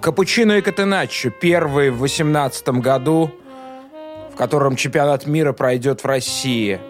[0.00, 1.30] Капучино и Катеначо.
[1.30, 3.30] Первый в 2018 году,
[4.32, 6.80] в котором чемпионат мира пройдет в России.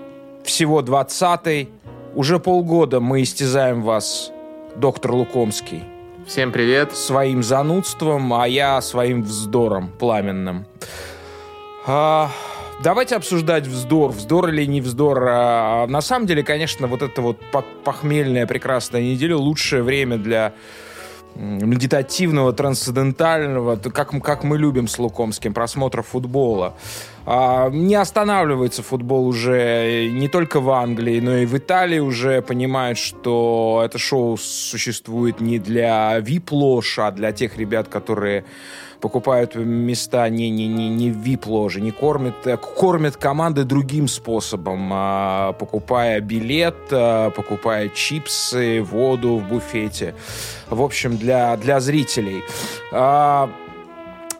[0.44, 1.68] Всего 20-й.
[2.14, 4.30] Уже полгода мы истязаем вас,
[4.76, 5.82] доктор Лукомский.
[6.26, 6.94] Всем привет.
[6.94, 10.66] Своим занудством, а я своим вздором пламенным.
[11.88, 12.30] А,
[12.84, 15.26] давайте обсуждать вздор, вздор или не вздор.
[15.28, 17.38] А, на самом деле, конечно, вот это вот
[17.82, 20.52] похмельная прекрасная неделя лучшее время для
[21.34, 26.74] медитативного, трансцендентального, как, как мы любим с Лукомским, просмотра футбола.
[27.26, 32.98] А, не останавливается футбол уже не только в Англии, но и в Италии уже понимают,
[32.98, 38.44] что это шоу существует не для вип-лож, а для тех ребят, которые
[39.00, 44.90] покупают места не, не, не, не в VIP-ложе, не кормят, э, кормят команды другим способом,
[44.92, 50.14] а, покупая билет, а, покупая чипсы, воду в буфете.
[50.68, 52.42] В общем, для, для зрителей.
[52.92, 53.50] А,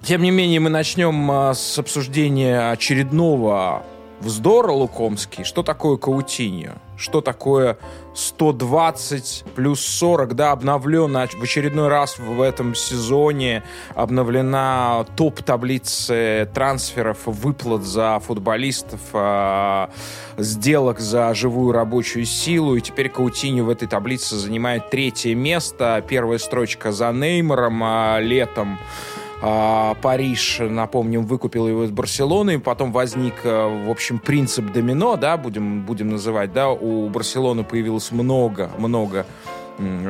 [0.02, 3.83] тем не менее, мы начнем с обсуждения очередного
[4.20, 5.44] вздора Лукомский.
[5.44, 6.74] Что такое Каутиньо?
[6.96, 7.78] Что такое
[8.14, 13.62] 120 плюс 40, да, обновлена в очередной раз в этом сезоне
[13.94, 19.88] обновлена топ-таблицы трансферов, выплат за футболистов, э,
[20.36, 26.38] сделок за живую рабочую силу, и теперь Каутиньо в этой таблице занимает третье место, первая
[26.38, 33.84] строчка за Неймаром э, летом, а, Париж, напомним, выкупил его из Барселоны, потом возник, э,
[33.86, 39.24] в общем, принцип домино, да, будем, будем называть, да, у Барселоны появилось много, много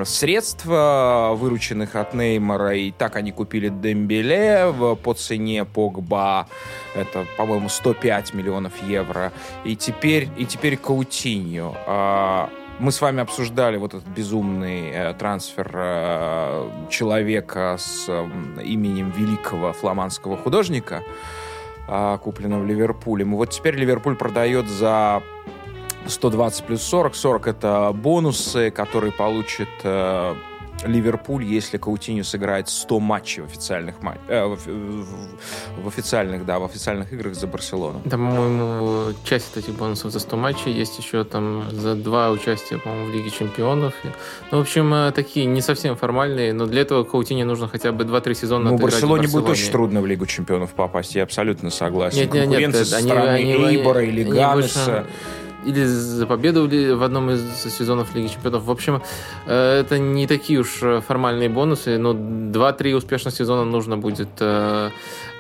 [0.05, 6.49] средств, э, вырученных от Неймара, и так они купили Дембеле по цене Погба,
[6.97, 9.33] это, по-моему, 105 миллионов евро,
[9.65, 12.51] и теперь, и теперь Каутиньо.
[12.81, 18.27] Мы с вами обсуждали вот этот безумный э, трансфер э, человека с э,
[18.65, 21.03] именем великого фламандского художника,
[21.87, 23.27] э, купленного в Ливерпуле.
[23.27, 25.23] И вот теперь Ливерпуль продает за
[26.07, 27.15] 120 плюс 40.
[27.15, 30.35] 40 это бонусы, которые получит э,
[30.85, 36.59] Ливерпуль, если Каутиньо сыграет 100 матчей в официальных, матч, э, в, в, в официальных, да,
[36.59, 38.01] в официальных играх за Барселону.
[38.05, 43.11] Да, по-моему, часть этих бонусов за 100 матчей есть еще там за два участия, по-моему,
[43.11, 43.95] в Лиге Чемпионов.
[44.51, 48.05] Ну, в общем, э, такие не совсем формальные, но для этого Каутине нужно хотя бы
[48.05, 52.19] 2-3 сезона Ну, Барселоне будет очень трудно в Лигу Чемпионов попасть, я абсолютно согласен.
[52.19, 54.55] Нет, нет, нет, со они, стороны они, Эйбора или Ганнеса.
[54.55, 55.07] Больше
[55.65, 58.65] или за победу в одном из сезонов Лиги Чемпионов.
[58.65, 59.03] В общем,
[59.47, 64.91] э, это не такие уж э, формальные бонусы, но 2-3 успешных сезона нужно будет э,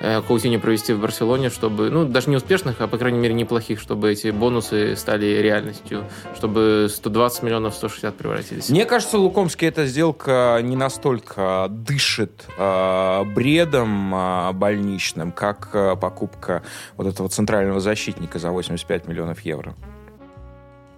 [0.01, 4.11] Каутине провести в Барселоне, чтобы, ну, даже не успешных, а, по крайней мере, неплохих, чтобы
[4.11, 6.05] эти бонусы стали реальностью,
[6.35, 8.71] чтобы 120 миллионов в 160 превратились.
[8.71, 16.63] Мне кажется, Лукомский эта сделка не настолько дышит э, бредом э, больничным, как э, покупка
[16.97, 19.75] вот этого центрального защитника за 85 миллионов евро.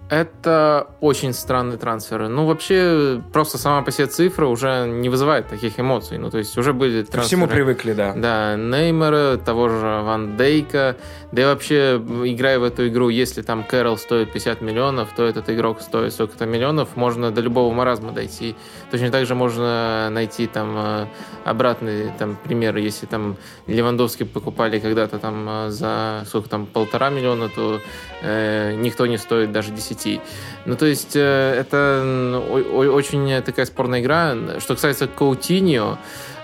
[0.09, 2.27] Это очень странные трансферы.
[2.27, 6.17] Ну, вообще, просто сама по себе цифра уже не вызывает таких эмоций.
[6.17, 7.21] Ну, то есть уже были трансферы.
[7.21, 8.13] Ко всему привыкли, да.
[8.15, 10.97] Да, Неймера, того же Ван Дейка.
[11.31, 15.49] Да и вообще, играя в эту игру, если там Кэрол стоит 50 миллионов, то этот
[15.49, 18.55] игрок стоит сколько-то миллионов, можно до любого маразма дойти.
[18.91, 21.05] Точно так же можно найти там э,
[21.43, 22.77] обратный там, пример.
[22.77, 27.81] Если там Левандовский покупали когда-то там э, за сколько там, полтора миллиона, то
[28.21, 30.21] э, никто не стоит даже 10 сети.
[30.65, 32.41] Ну, то есть, э, это
[32.73, 34.35] очень такая спорная игра.
[34.59, 35.97] Что касается Каутиньо,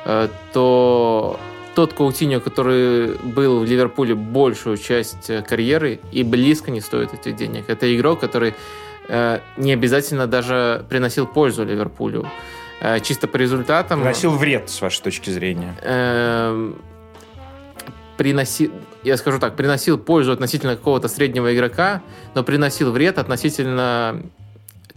[0.05, 1.39] э, то
[1.75, 7.35] тот Каутиньо, который был в Ливерпуле большую часть э, карьеры и близко не стоит этих
[7.35, 7.65] денег.
[7.67, 8.53] Это игрок, который
[9.57, 12.29] не обязательно даже приносил пользу Ливерпулю.
[13.01, 14.01] Чисто по результатам...
[14.01, 15.75] Приносил вред, с вашей точки зрения.
[15.81, 16.79] Эм,
[18.17, 18.71] приносил,
[19.03, 22.01] я скажу так, приносил пользу относительно какого-то среднего игрока,
[22.35, 24.21] но приносил вред относительно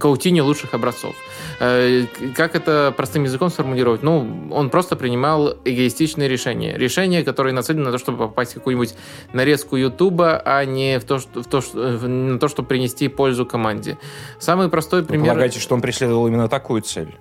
[0.02, 1.14] Каутини лучших образцов.
[1.60, 4.02] Э, как это простым языком сформулировать?
[4.02, 6.76] Ну, он просто принимал эгоистичные решения.
[6.76, 8.94] Решения, которые нацелены на то, чтобы попасть в какую-нибудь
[9.32, 13.46] нарезку Ютуба, а не в то, что, в то, что, на то, чтобы принести пользу
[13.46, 13.96] команде.
[14.40, 15.20] Самый простой пример...
[15.20, 17.14] Вы полагаете, что он преследовал именно такую цель?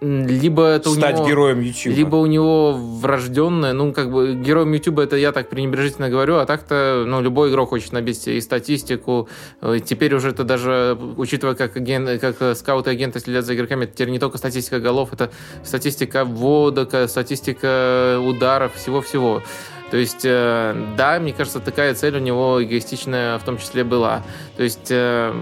[0.00, 1.96] Либо это Стать у него, героем YouTube.
[1.96, 6.44] Либо у него врожденное, ну, как бы, героем YouTube это я так пренебрежительно говорю, а
[6.44, 9.28] так-то, ну, любой игрок хочет набить и статистику.
[9.62, 13.84] Э, теперь уже это даже, учитывая, как, аген, как скауты и агенты следят за игроками,
[13.84, 15.30] это теперь не только статистика голов, это
[15.64, 19.42] статистика вводок, статистика ударов, всего-всего.
[19.90, 24.22] То есть, э, да, мне кажется, такая цель у него эгоистичная в том числе была.
[24.56, 25.32] То есть, э,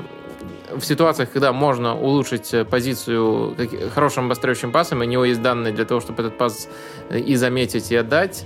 [0.78, 3.56] в ситуациях, когда можно улучшить позицию
[3.94, 6.68] хорошим обостряющим пасом, и у него есть данные для того, чтобы этот пас
[7.10, 8.44] и заметить, и отдать,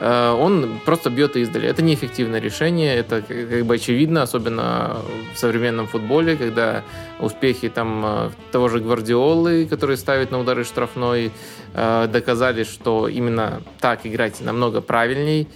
[0.00, 1.68] Э, он просто бьет издали.
[1.68, 4.98] Это неэффективное решение, это как бы очевидно, особенно
[5.34, 6.82] в современном футболе, когда
[7.18, 11.32] успехи там э, того же Гвардиолы, который ставит на удары штрафной,
[11.74, 15.48] э, доказали, что именно так играть намного правильней.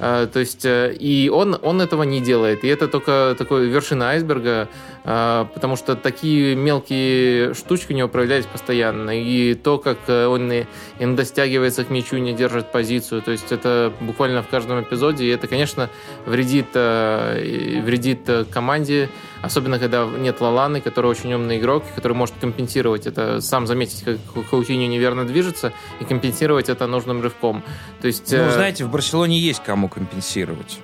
[0.00, 2.64] Э, то есть, э, и он, он этого не делает.
[2.64, 4.68] И это только такой вершина айсберга,
[4.99, 9.10] э, потому что такие мелкие штучки у него проявлялись постоянно.
[9.10, 10.52] И то, как он
[10.98, 15.24] иногда стягивается к мячу, не держит позицию, то есть это буквально в каждом эпизоде.
[15.24, 15.88] И это, конечно,
[16.26, 19.08] вредит, вредит команде,
[19.42, 24.18] Особенно, когда нет Лаланы, который очень умный игрок, который может компенсировать это, сам заметить, как
[24.50, 27.62] Каутиньо неверно движется, и компенсировать это нужным рывком.
[28.02, 28.50] То есть, ну, э...
[28.50, 30.80] знаете, в Барселоне есть кому компенсировать.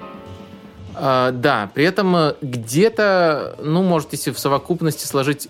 [0.98, 5.48] А, да, при этом э, где-то, ну, может, если в совокупности сложить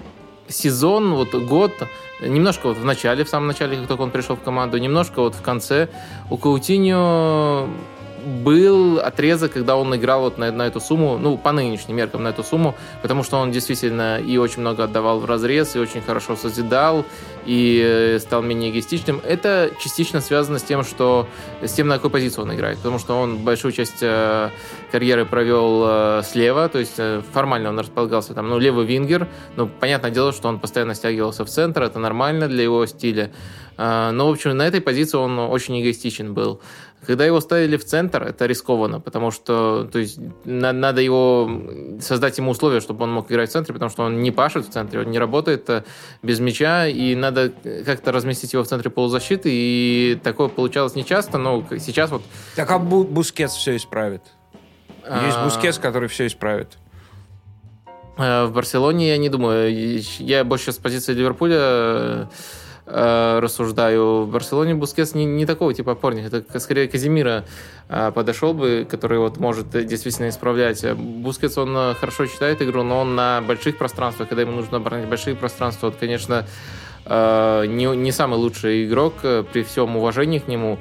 [0.49, 1.73] сезон, вот год,
[2.21, 5.37] немножко вот в начале, в самом начале, как только он пришел в команду, немножко вот
[5.37, 5.89] в конце,
[6.31, 7.69] у Каутиньо
[8.43, 12.29] был отрезок, когда он играл вот на, на эту сумму, ну, по нынешним меркам на
[12.29, 16.35] эту сумму, потому что он действительно и очень много отдавал в разрез, и очень хорошо
[16.35, 17.05] созидал,
[17.47, 19.21] и э, стал менее эгоистичным.
[19.25, 21.29] Это частично связано с тем, что
[21.63, 24.51] с тем, на какой позиции он играет, потому что он большую часть э,
[24.93, 27.01] карьеры провел э, слева, то есть
[27.33, 31.49] формально он располагался там, ну, левый вингер, ну, понятное дело, что он постоянно стягивался в
[31.49, 33.31] центр, это нормально для его стиля,
[33.79, 36.63] но, в общем, на этой позиции он очень эгоистичен был.
[37.07, 41.49] Когда его ставили в центр, это рискованно, потому что то есть, на, надо его
[42.01, 44.71] создать ему условия, чтобы он мог играть в центре, потому что он не пашет в
[44.71, 45.69] центре, он не работает
[46.23, 47.36] без мяча, и надо
[47.85, 52.23] как-то разместить его в центре полузащиты, и такое получалось нечасто, но сейчас вот...
[52.55, 54.23] Так а Бускетс все исправит?
[55.05, 55.45] Есть а.
[55.45, 56.79] Бускетс, который все исправит.
[58.19, 60.01] Э, в Барселоне я не думаю.
[60.19, 62.29] Я больше с позиции Ливерпуля
[62.87, 64.23] э, рассуждаю.
[64.23, 66.33] В Барселоне Бускетс не, не такого типа опорник.
[66.33, 67.45] Это скорее Каземиро
[67.89, 70.85] э, подошел бы, который вот может действительно исправлять.
[70.95, 75.37] Бускетс, он хорошо читает игру, но он на больших пространствах, когда ему нужно оборонять большие
[75.37, 76.47] пространства, вот, конечно,
[77.09, 80.79] не, не самый лучший игрок э, при всем уважении к нему.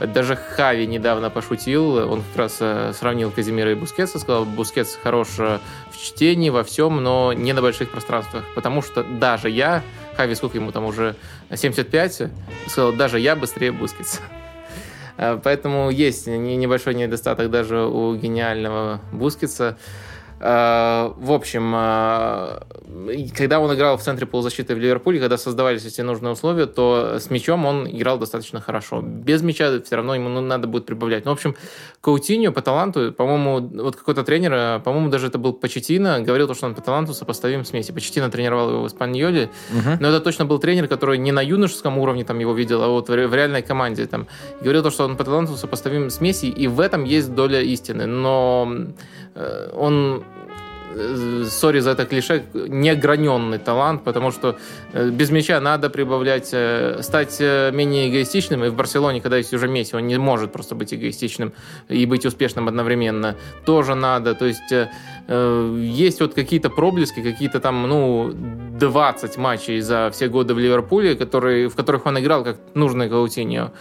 [0.00, 5.28] Даже Хави недавно пошутил, он как раз э, сравнил Казимира и Бускетса, сказал, Бускетс хорош
[5.38, 5.60] в
[5.92, 9.82] чтении, во всем, но не на больших пространствах, потому что даже я
[10.16, 11.16] Хави, сколько ему там уже,
[11.54, 12.22] 75,
[12.66, 14.20] сказал, даже я быстрее Бускетса.
[15.16, 19.76] Поэтому есть небольшой недостаток даже у гениального Бускетса.
[20.40, 22.60] Э, в общем, э,
[23.36, 27.28] когда он играл в центре полузащиты в Ливерпуле, когда создавались эти нужные условия, то с
[27.30, 29.02] мячом он играл достаточно хорошо.
[29.02, 31.26] Без мяча все равно ему надо будет прибавлять.
[31.26, 31.56] Ну, в общем,
[32.00, 36.66] Каутиньо по таланту, по-моему, вот какой-то тренер, э, по-моему, даже это был Почетина, говорил, что
[36.66, 37.92] он по таланту сопоставим с Месси.
[37.92, 39.98] Почетина тренировал его в Испаньоле, угу.
[40.00, 43.10] но это точно был тренер, который не на юношеском уровне там его видел, а вот
[43.10, 44.26] в реальной команде там.
[44.62, 48.06] говорил, что он по таланту сопоставим с Месси, и в этом есть доля истины.
[48.06, 48.72] Но
[49.74, 50.24] он
[51.48, 54.56] сори за это клише, неограненный талант, потому что
[54.92, 58.64] э, без мяча надо прибавлять, э, стать менее эгоистичным.
[58.64, 61.52] И в Барселоне, когда есть уже Месси, он не может просто быть эгоистичным
[61.88, 63.36] и быть успешным одновременно.
[63.64, 64.34] Тоже надо.
[64.34, 64.72] То есть
[65.28, 68.32] есть вот какие-то проблески, какие-то там, ну,
[68.80, 73.72] 20 матчей за все годы в Ливерпуле, которые, в которых он играл как нужный Каутиньо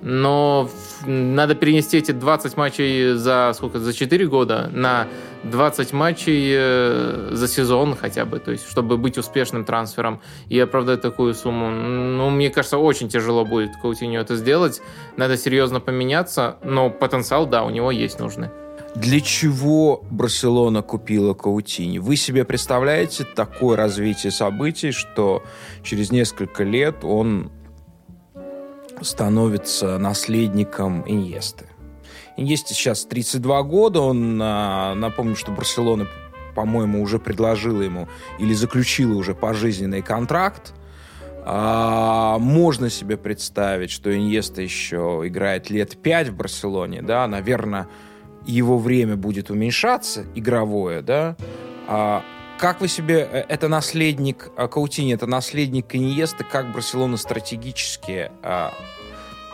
[0.00, 0.70] но
[1.06, 3.78] надо перенести эти 20 матчей за сколько?
[3.80, 5.08] За 4 года на
[5.44, 11.00] 20 матчей э, за сезон хотя бы, то есть чтобы быть успешным трансфером и оправдать
[11.00, 11.70] такую сумму.
[11.70, 14.80] Ну, мне кажется, очень тяжело будет Каутиньо это сделать.
[15.16, 18.48] Надо серьезно поменяться, но потенциал, да, у него есть нужный.
[18.94, 21.98] Для чего Барселона купила Каутини?
[21.98, 25.44] Вы себе представляете такое развитие событий, что
[25.82, 27.52] через несколько лет он
[29.02, 31.66] становится наследником Иньесты.
[32.36, 36.06] Иньесте сейчас 32 года, он, а, напомню, что Барселона,
[36.54, 40.72] по-моему, уже предложила ему или заключила уже пожизненный контракт,
[41.44, 47.88] а, можно себе представить, что Иньеста еще играет лет 5 в Барселоне, да, наверное,
[48.46, 51.36] его время будет уменьшаться, игровое, да,
[51.86, 52.22] а,
[52.58, 58.74] как вы себе, э, это наследник э, Каутини, это наследник Иньесты, как Барселона стратегически а,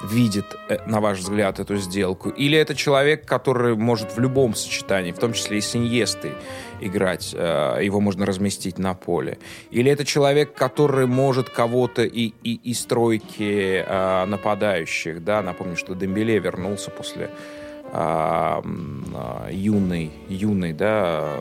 [0.03, 2.31] видит, э, на ваш взгляд, эту сделку?
[2.31, 6.33] Или это человек, который может в любом сочетании, в том числе и с Иньестой,
[6.81, 9.39] играть, его можно разместить на поле?
[9.71, 13.85] Или это человек, который может кого-то и, и, и стройки
[14.27, 17.31] нападающих, да, напомню, что Дембеле вернулся после
[19.53, 21.39] юной, юной, да,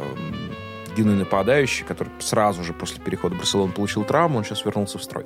[0.93, 5.25] офигенный нападающий, который сразу же после перехода Барселоны получил травму, он сейчас вернулся в строй.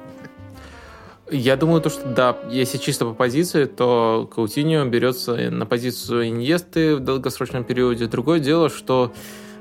[1.30, 6.96] Я думаю, то, что да, если чисто по позиции, то Каутиньо берется на позицию Иньесты
[6.96, 8.08] в долгосрочном периоде.
[8.08, 9.12] Другое дело, что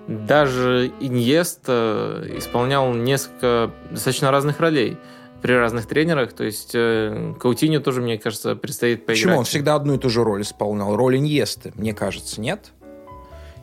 [0.06, 4.96] даже Иньеста исполнял несколько достаточно разных ролей
[5.42, 6.34] при разных тренерах.
[6.34, 9.22] То есть э, Каутиньо тоже, мне кажется, предстоит поиграть.
[9.25, 9.38] Почему?
[9.38, 10.94] Он всегда одну и ту же роль исполнял.
[10.94, 12.70] Роль Иньесты, мне кажется, нет?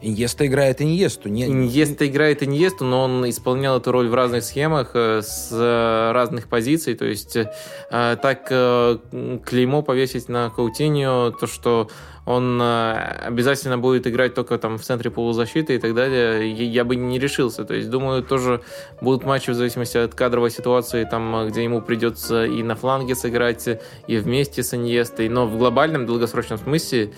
[0.03, 1.29] Иньеста играет Иньесту.
[1.29, 1.45] Не...
[1.45, 6.49] Иньеста играет Иньесту, но он исполнял эту роль в разных схемах, э, с э, разных
[6.49, 6.95] позиций.
[6.95, 7.47] То есть э,
[7.89, 11.89] так клеймо повесить на Каутиньо, то, что
[12.25, 17.19] он обязательно будет играть только там в центре полузащиты и так далее, я бы не
[17.19, 17.65] решился.
[17.65, 18.61] То есть, думаю, тоже
[19.01, 23.67] будут матчи в зависимости от кадровой ситуации, там, где ему придется и на фланге сыграть,
[24.07, 25.27] и вместе с Иньестой.
[25.27, 27.11] Но в глобальном, долгосрочном смысле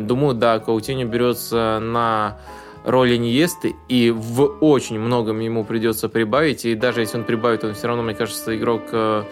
[0.00, 2.38] думаю, да, Каутиньо берется на
[2.84, 7.74] роль Иньесты, и в очень многом ему придется прибавить, и даже если он прибавит, он
[7.74, 9.24] все равно, мне кажется, игрок э,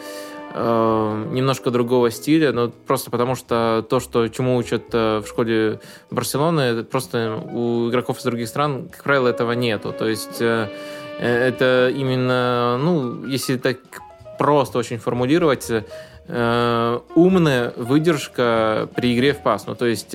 [0.52, 6.84] э, немножко другого стиля, но просто потому что то, что чему учат в школе Барселоны,
[6.84, 9.94] просто у игроков из других стран, как правило, этого нету.
[9.96, 10.42] То есть
[11.20, 13.78] это именно, ну, если так
[14.38, 15.84] просто очень формулировать, э,
[16.28, 19.66] умная выдержка при игре в пас.
[19.66, 20.14] Ну, то есть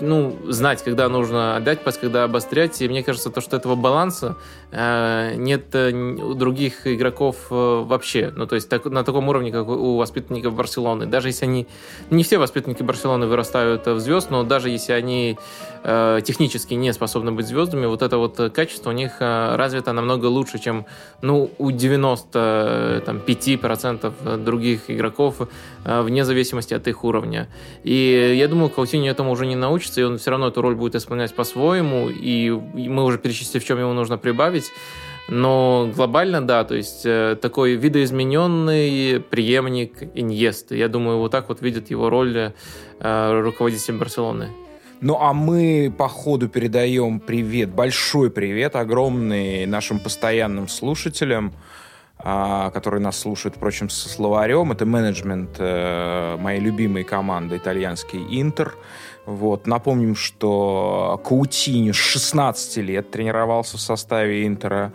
[0.00, 2.82] ну, знать, когда нужно отдать пас, когда обострять.
[2.82, 4.36] И мне кажется, то, что этого баланса
[4.70, 8.32] э, нет э, у других игроков э, вообще.
[8.36, 11.06] Ну, то есть так, на таком уровне, как у воспитанников Барселоны.
[11.06, 11.66] Даже если они...
[12.10, 15.38] Не все воспитанники Барселоны вырастают в звезд, но даже если они
[15.84, 20.26] э, технически не способны быть звездами, вот это вот качество у них э, развито намного
[20.26, 20.84] лучше, чем
[21.22, 25.48] ну, у 95% других игроков,
[25.84, 27.48] э, вне зависимости от их уровня.
[27.84, 30.94] И я думаю, Каутиньо этому уже не научится, и он все равно эту роль будет
[30.94, 34.70] исполнять по-своему, и мы уже перечислили, в чем ему нужно прибавить.
[35.28, 40.76] Но глобально, да, то есть э, такой видоизмененный преемник Иньесты.
[40.76, 42.52] Я думаю, вот так вот видит его роль
[42.98, 44.50] э, руководитель Барселоны.
[45.00, 51.52] Ну, а мы по ходу передаем привет, большой привет, огромный нашим постоянным слушателям,
[52.22, 54.72] э, которые нас слушают, впрочем, со словарем.
[54.72, 58.74] Это менеджмент э, моей любимой команды, итальянский Интер.
[59.26, 59.66] Вот.
[59.66, 64.92] Напомним, что Каутини с 16 лет тренировался в составе Интера.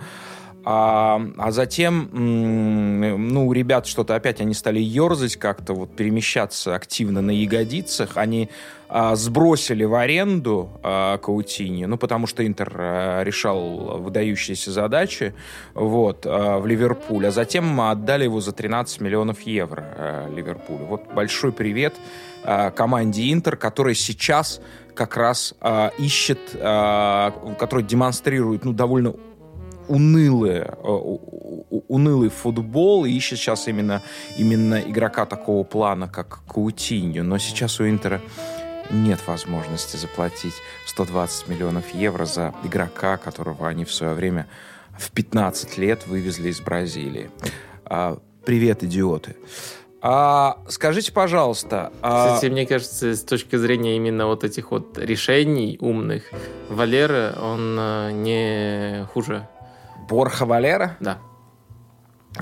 [0.69, 7.31] А, а затем, ну, ребят что-то опять они стали ерзать как-то, вот перемещаться активно на
[7.31, 8.17] ягодицах.
[8.17, 8.49] Они
[8.89, 15.33] а, сбросили в аренду а, Каутини, ну, потому что Интер а, решал выдающиеся задачи,
[15.73, 20.83] вот, а, в Ливерпуль, а затем отдали его за 13 миллионов евро а, Ливерпулю.
[20.83, 21.93] Вот большой привет
[22.43, 24.59] а, команде Интер, которая сейчас
[24.95, 29.13] как раз а, ищет, а, который демонстрирует, ну, довольно
[29.87, 31.17] унылый, э,
[31.87, 34.01] унылый футбол и ищет сейчас именно,
[34.37, 37.23] именно игрока такого плана, как Каутиньо.
[37.23, 38.21] Но сейчас у Интера
[38.89, 40.53] нет возможности заплатить
[40.85, 44.47] 120 миллионов евро за игрока, которого они в свое время
[44.97, 47.29] в 15 лет вывезли из Бразилии.
[47.85, 49.35] А, привет, идиоты.
[50.01, 51.91] А, скажите, пожалуйста...
[52.01, 52.35] А...
[52.35, 56.31] Кстати, мне кажется, с точки зрения именно вот этих вот решений умных,
[56.69, 59.47] Валера, он э, не хуже
[60.07, 60.97] Борха Валера?
[60.99, 61.19] Да.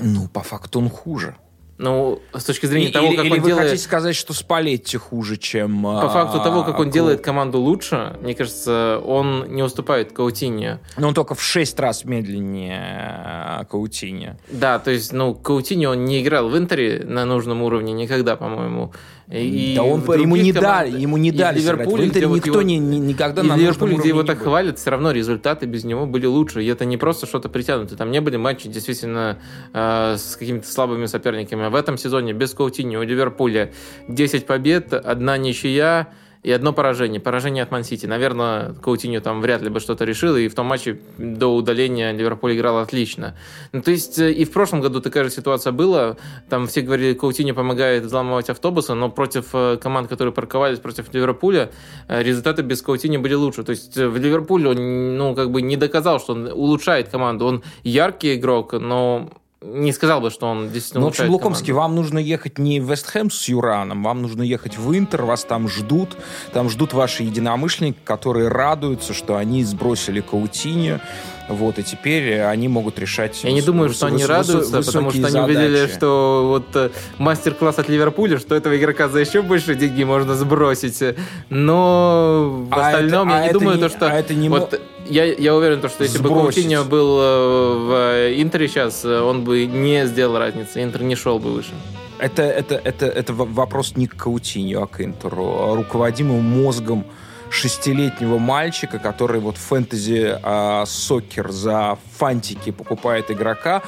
[0.00, 1.36] Ну, по факту он хуже.
[1.78, 3.68] Ну, с точки зрения и, того, или, как или он вы делает...
[3.68, 5.82] хотите сказать, что Спалетти хуже, чем...
[5.82, 10.80] По факту того, как он а, делает команду лучше, мне кажется, он не уступает Каутине.
[10.96, 14.38] Но он только в 6 раз медленнее а, Каутине.
[14.50, 18.92] Да, то есть, ну, Каутине он не играл в Интере на нужном уровне никогда, по-моему.
[19.28, 21.88] И да он, ему не дали, ему не дали сыграть.
[21.88, 24.90] В Интере никто его, не, не, никогда и на Ливерпуле, где его так хвалят, все
[24.90, 26.62] равно результаты без него были лучше.
[26.62, 27.96] И это не просто что-то притянуто.
[27.96, 29.38] Там не были матчи действительно
[29.72, 31.65] э, с какими-то слабыми соперниками.
[31.70, 33.72] В этом сезоне без Каутини у Ливерпуля
[34.08, 36.08] 10 побед, одна ничья,
[36.46, 37.20] и одно поражение.
[37.20, 38.06] Поражение от Мансити.
[38.06, 42.54] Наверное, Каутиньо там вряд ли бы что-то решил, и в том матче до удаления Ливерпуль
[42.54, 43.36] играл отлично.
[43.72, 46.16] Ну, то есть э, и в прошлом году такая же ситуация была.
[46.48, 51.72] Там все говорили, Каутиньо помогает взламывать автобусы, но против э, команд, которые парковались против Ливерпуля,
[52.06, 53.64] э, результаты без Каутиньо были лучше.
[53.64, 57.46] То есть в Ливерпуле он ну, как бы не доказал, что он улучшает команду.
[57.46, 59.32] Он яркий игрок, но
[59.66, 61.82] не сказал бы, что он действительно Ну, в общем, Лукомский, команду.
[61.82, 65.68] вам нужно ехать не в Вестхэм с Юраном, вам нужно ехать в Интер, вас там
[65.68, 66.16] ждут,
[66.52, 71.00] там ждут ваши единомышленники, которые радуются, что они сбросили Каутиню,
[71.48, 73.42] вот, и теперь они могут решать...
[73.44, 77.88] Я не думаю, что они радуются, потому что они увидели, что вот э, мастер-класс от
[77.88, 81.02] Ливерпуля, что этого игрока за еще больше деньги можно сбросить.
[81.48, 84.06] Но в а остальном я а не думаю, то, что...
[84.08, 84.24] А.
[84.48, 90.06] Вот, я, я уверен, что если бы Каутиньо был в Интере сейчас, он бы не
[90.06, 90.82] сделал разницы.
[90.82, 91.72] Интер не шел бы выше.
[92.18, 95.74] Это, это, это, это вопрос не к Каутиньо, а к Интеру.
[95.74, 97.04] Руководимым мозгом
[97.50, 103.82] шестилетнего мальчика, который вот фэнтези а, за фантики покупает игрока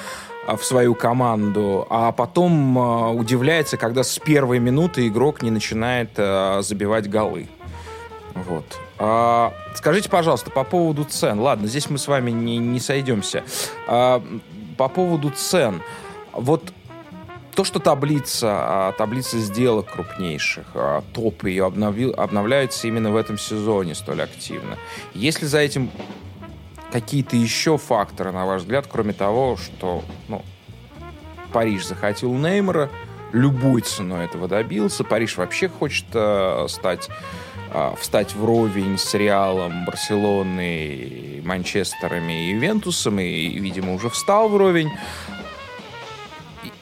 [0.47, 6.11] а, в свою команду, а потом а, удивляется, когда с первой минуты игрок не начинает
[6.15, 7.49] забивать голы.
[8.35, 8.79] Вот.
[9.75, 11.41] Скажите, пожалуйста, по поводу цен.
[11.41, 13.43] Ладно, здесь мы с вами не, не сойдемся.
[13.87, 15.83] По поводу цен.
[16.33, 16.73] Вот
[17.59, 23.37] то, что таблица, а, таблица сделок крупнейших, а, топ ее обновил, обновляется именно в этом
[23.37, 24.79] сезоне столь активно.
[25.13, 25.91] Если за этим
[26.93, 30.45] какие-то еще факторы, на ваш взгляд, кроме того, что ну,
[31.53, 32.91] Париж захотел Неймара,
[33.33, 35.03] любой ценой этого добился.
[35.03, 37.09] Париж вообще хочет э, стать,
[37.73, 44.93] э, встать вровень с Реалом, Барселоной, Манчестерами и Ювентусом, и, видимо, уже встал вровень.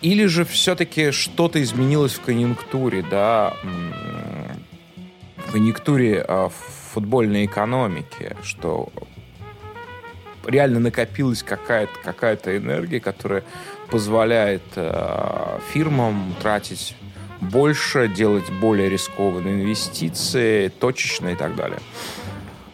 [0.07, 3.57] Или же все-таки что-то изменилось в конъюнктуре, да,
[5.37, 6.49] в конъюнктуре а,
[6.93, 8.93] футбольной экономики, что
[10.47, 13.43] реально накопилась какая-то какая энергия, которая
[13.91, 16.95] позволяет э, фирмам тратить
[17.41, 21.81] больше, делать более рискованные инвестиции, точечно и так далее.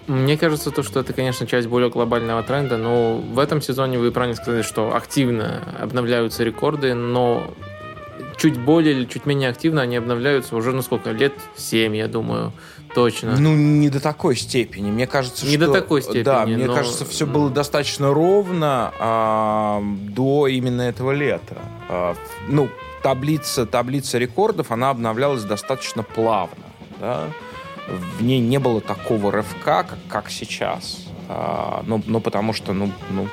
[0.07, 4.11] Мне кажется, то, что это, конечно, часть более глобального тренда, но в этом сезоне вы
[4.11, 7.55] правильно сказали, что активно обновляются рекорды, но
[8.37, 12.53] чуть более или чуть менее активно они обновляются уже, ну сколько, лет 7, я думаю,
[12.95, 13.37] точно.
[13.39, 14.91] Ну, не до такой степени.
[14.91, 15.67] Мне кажется, не что...
[15.67, 16.23] до такой степени.
[16.23, 16.75] Да, мне но...
[16.75, 21.57] кажется, все было достаточно ровно а, до именно этого лета.
[21.89, 22.17] А,
[22.49, 22.69] ну,
[23.05, 26.65] таблица, таблица рекордов, она обновлялась достаточно плавно,
[26.99, 27.29] да
[27.89, 31.07] в ней не было такого рывка, как, как сейчас.
[31.29, 33.29] А, ну, ну, потому что, ну, ну,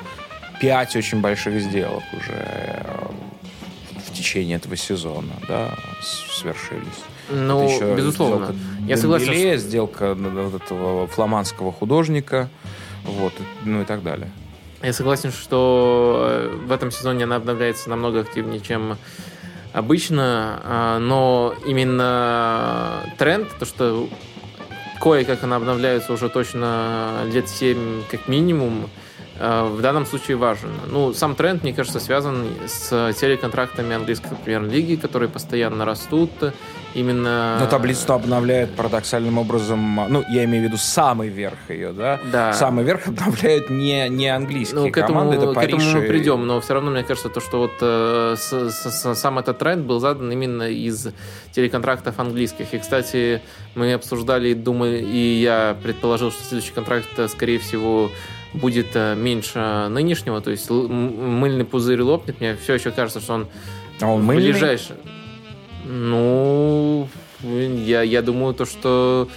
[0.60, 3.06] пять очень больших сделок уже э,
[4.06, 7.04] в течение этого сезона, да, свершились.
[7.30, 8.54] Ну, еще безусловно.
[8.86, 9.32] Я согласен.
[9.32, 9.56] Что...
[9.56, 12.48] Сделка вот этого фламандского художника,
[13.04, 13.32] вот,
[13.64, 14.30] ну и так далее.
[14.82, 18.96] Я согласен, что э, в этом сезоне она обновляется намного активнее, чем
[19.72, 24.08] обычно, а, но именно тренд, то, что
[25.00, 28.90] кое-как она обновляется уже точно лет 7 как минимум,
[29.38, 30.70] э, в данном случае важен.
[30.86, 36.30] Ну, сам тренд, мне кажется, связан с телеконтрактами английской премьер-лиги, которые постоянно растут,
[36.94, 37.58] именно...
[37.60, 42.20] Но таблицу обновляет парадоксальным образом, ну, я имею в виду самый верх ее, да?
[42.32, 42.52] Да.
[42.52, 45.76] Самый верх обновляет не, не английские ну, к этому, команды, это Париж.
[45.76, 49.14] К этому мы придем, но все равно мне кажется, то, что вот э, с, с,
[49.14, 51.08] сам этот тренд был задан именно из
[51.52, 52.72] телеконтрактов английских.
[52.74, 53.42] И, кстати,
[53.74, 58.10] мы обсуждали, думаю, и я предположил, что следующий контракт, э, скорее всего,
[58.52, 62.40] будет э, меньше нынешнего, то есть мыльный пузырь лопнет.
[62.40, 63.48] Мне все еще кажется, что он,
[64.00, 64.50] а он мыльный?
[64.50, 64.96] ближайший...
[65.84, 67.08] Ну,
[67.42, 69.28] я, я думаю, то, что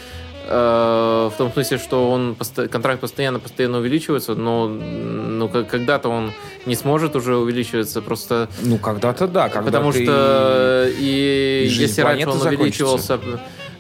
[0.48, 2.36] э, в том смысле, что он
[2.70, 6.32] контракт постоянно постоянно увеличивается, но ну, когда-то он
[6.66, 8.50] не сможет уже увеличиваться просто.
[8.62, 13.20] Ну когда-то да, когда потому что и, и если раньше он увеличивался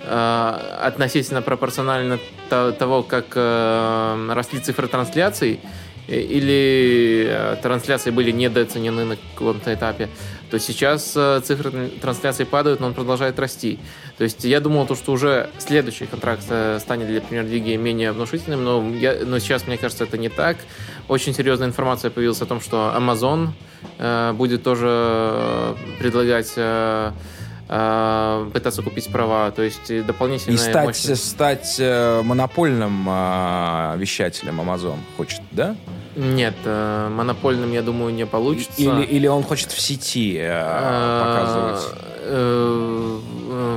[0.05, 5.59] э, относительно пропорционально того, как э, росли цифры трансляций,
[6.07, 10.09] или э, трансляции были недооценены на каком-то этапе,
[10.49, 13.79] то сейчас э, цифры трансляций падают, но он продолжает расти.
[14.17, 18.63] То есть я думал, то, что уже следующий контракт э, станет для премьер-лиги менее внушительным,
[18.63, 20.57] но, я, но сейчас, мне кажется, это не так.
[21.07, 23.49] Очень серьезная информация появилась о том, что Amazon
[23.97, 27.11] э, будет тоже предлагать э,
[27.67, 30.53] пытаться купить права, то есть дополнительно...
[30.53, 31.29] И стать, мощность...
[31.29, 35.75] стать монопольным э, вещателем Amazon хочет, да?
[36.15, 38.81] Нет, э, монопольным, я думаю, не получится.
[38.81, 41.99] Или, или он хочет в сети э, показывать?
[42.25, 43.19] Э,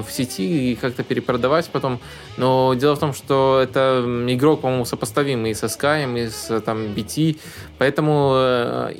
[0.06, 2.00] в сети и как-то перепродавать потом.
[2.36, 6.86] Но дело в том, что это игрок, по-моему, сопоставимый и со Sky, и с там,
[6.94, 7.38] BT.
[7.78, 8.34] Поэтому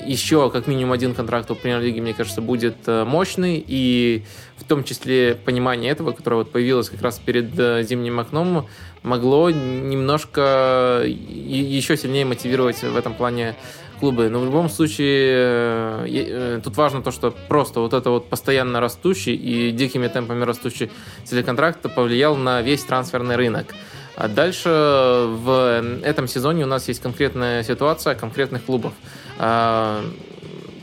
[0.05, 3.62] еще как минимум один контракт у премьер-лиги, мне кажется, будет мощный.
[3.66, 4.25] И
[4.57, 7.55] в том числе понимание этого, которое вот появилось как раз перед
[7.87, 8.66] зимним окном,
[9.02, 13.56] могло немножко еще сильнее мотивировать в этом плане
[14.00, 14.28] клубы.
[14.28, 18.80] Но в любом случае, э, э, тут важно то, что просто вот это вот постоянно
[18.80, 20.90] растущий и дикими темпами растущий
[21.24, 23.74] телеконтракт повлиял на весь трансферный рынок.
[24.16, 28.94] А дальше в этом сезоне у нас есть конкретная ситуация конкретных клубов.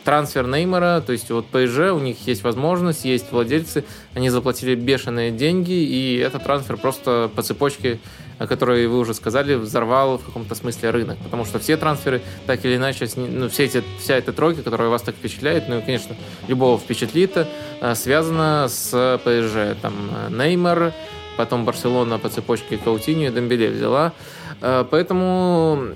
[0.04, 5.32] Трансфер Неймара, то есть вот ПСЖ, у них есть возможность, есть владельцы, они заплатили бешеные
[5.32, 8.00] деньги, и этот трансфер просто по цепочке
[8.40, 11.18] о которой вы уже сказали, взорвал в каком-то смысле рынок.
[11.20, 15.02] Потому что все трансферы, так или иначе, ну, все эти, вся эта тройка, которая вас
[15.02, 16.16] так впечатляет, ну и, конечно,
[16.48, 19.80] любого впечатлит, э, связана с ПСЖ.
[19.82, 20.94] Там э, Неймар,
[21.38, 24.14] потом Барселона по цепочке Каутиньо и Дембеле взяла.
[24.62, 25.90] Э, поэтому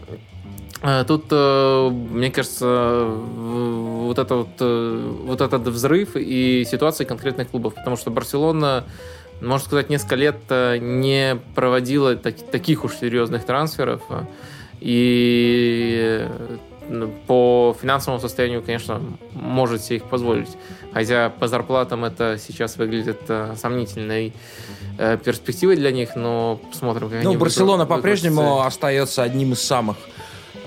[1.08, 8.12] Тут, мне кажется, вот, это вот, вот этот взрыв и ситуация конкретных клубов, потому что
[8.12, 8.86] Барселона
[9.42, 14.02] можно сказать, несколько лет э, не проводила так, таких уж серьезных трансферов.
[14.80, 16.28] И
[16.90, 19.02] э, по финансовому состоянию, конечно,
[19.34, 20.50] может себе их позволить.
[20.94, 24.34] Хотя по зарплатам это сейчас выглядит э, сомнительной
[25.24, 29.98] перспективой для них, но посмотрим, как ну, Барселона по-прежнему остается одним из самых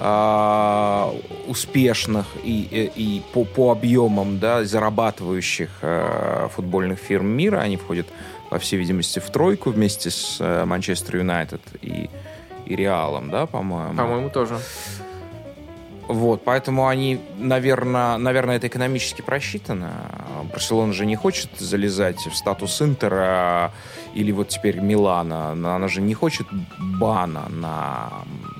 [0.01, 1.13] э,
[1.47, 7.59] успешных и, и, и по, по объемам да, зарабатывающих э, футбольных фирм мира.
[7.59, 8.07] Они входят
[8.51, 12.11] по всей видимости, в тройку вместе с э, Манчестер Юнайтед и,
[12.67, 13.97] и Реалом, да, по-моему?
[13.97, 14.59] По-моему, тоже.
[16.09, 19.93] Вот, поэтому они, наверное, наверное, это экономически просчитано.
[20.53, 23.71] Барселона же не хочет залезать в статус Интера
[24.13, 25.53] или вот теперь Милана.
[25.53, 26.49] Она же не хочет
[26.99, 28.11] бана на,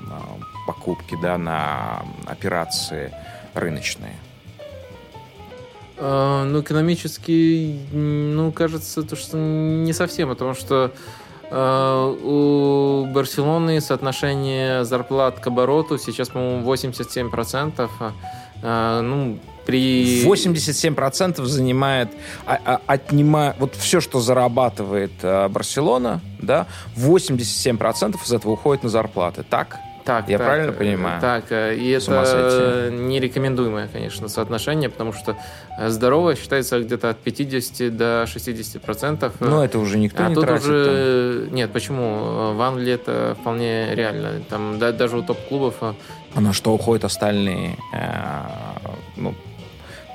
[0.71, 3.13] покупки, да, на операции
[3.53, 4.15] рыночные.
[5.97, 10.91] А, ну, экономически, ну, кажется, то, что не совсем, потому что
[11.49, 17.89] э, у Барселоны соотношение зарплат к обороту сейчас, по-моему, 87%.
[18.63, 20.23] Э, ну, при...
[20.25, 22.09] 87% занимает,
[22.45, 28.89] а, а, отнимая, вот все, что зарабатывает а, Барселона, да, 87% из этого уходит на
[28.89, 29.79] зарплаты, так?
[30.05, 31.21] Так, Я так, правильно понимаю?
[31.21, 35.37] Так, э, и это нерекомендуемое, конечно, соотношение, потому что
[35.77, 39.33] э, здоровое считается где-то от 50 до 60 процентов.
[39.39, 40.65] Ну, это уже никто а не тут тратит.
[40.65, 41.45] Уже...
[41.45, 41.55] Там.
[41.55, 42.53] Нет, почему?
[42.53, 44.41] В Англии это вполне реально.
[44.49, 45.75] Там да, даже у топ-клубов...
[45.81, 47.77] А на что уходят остальные?
[47.93, 48.45] Э,
[49.17, 49.35] ну,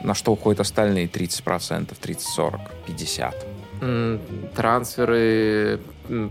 [0.03, 3.47] на что уходят остальные 30 процентов, 30, 40, 50?
[4.55, 5.81] Трансферы,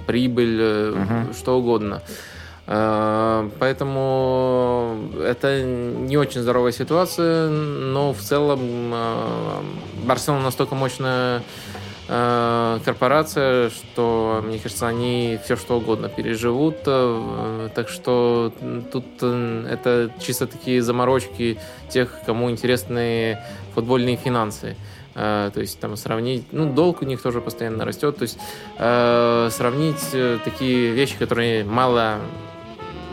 [0.07, 1.33] прибыль, угу.
[1.33, 2.01] что угодно.
[2.67, 9.61] Э, поэтому это не очень здоровая ситуация, но в целом э,
[10.05, 11.43] Барселона настолько мощная
[12.07, 16.83] э, корпорация, что, мне кажется, они все что угодно переживут.
[16.83, 18.51] Так что
[18.91, 23.39] тут это чисто такие заморочки тех, кому интересны
[23.73, 24.75] футбольные финансы.
[25.13, 28.17] То есть там сравнить, ну, долг у них тоже постоянно растет.
[28.17, 28.37] То есть
[28.77, 30.11] сравнить
[30.43, 32.19] такие вещи, которые мало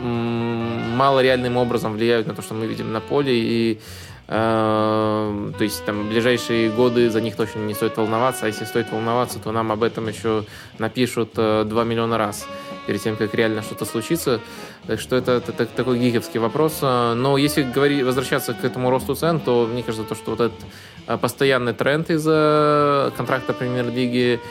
[0.03, 3.79] мало реальным образом влияют на то, что мы видим на поле, и
[4.27, 8.91] э, то есть там ближайшие годы за них точно не стоит волноваться, а если стоит
[8.91, 10.45] волноваться, то нам об этом еще
[10.79, 12.47] напишут э, 2 миллиона раз
[12.85, 14.41] перед тем, как реально что-то случится.
[14.87, 16.81] Так что это, это, это такой гиковский вопрос.
[16.81, 20.59] Но если говорить, возвращаться к этому росту цен, то мне кажется, то, что вот этот
[21.07, 24.41] э, постоянный тренд из-за контракта премьер-лиги,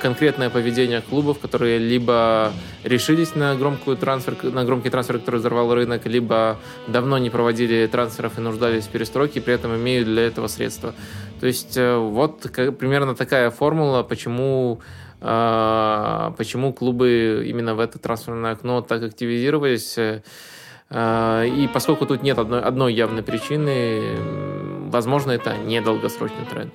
[0.00, 2.52] конкретное поведение клубов, которые либо
[2.84, 8.38] решились на, громкую трансфер, на громкий трансфер, который взорвал рынок, либо давно не проводили трансферов
[8.38, 10.94] и нуждались в перестройке, при этом имеют для этого средства.
[11.40, 14.80] То есть э, вот примерно такая формула, почему
[15.20, 19.98] э, почему клубы именно в это трансферное окно так активизировались.
[20.90, 24.16] И поскольку тут нет одной, одной явной причины,
[24.88, 26.72] возможно, это недолгосрочный тренд.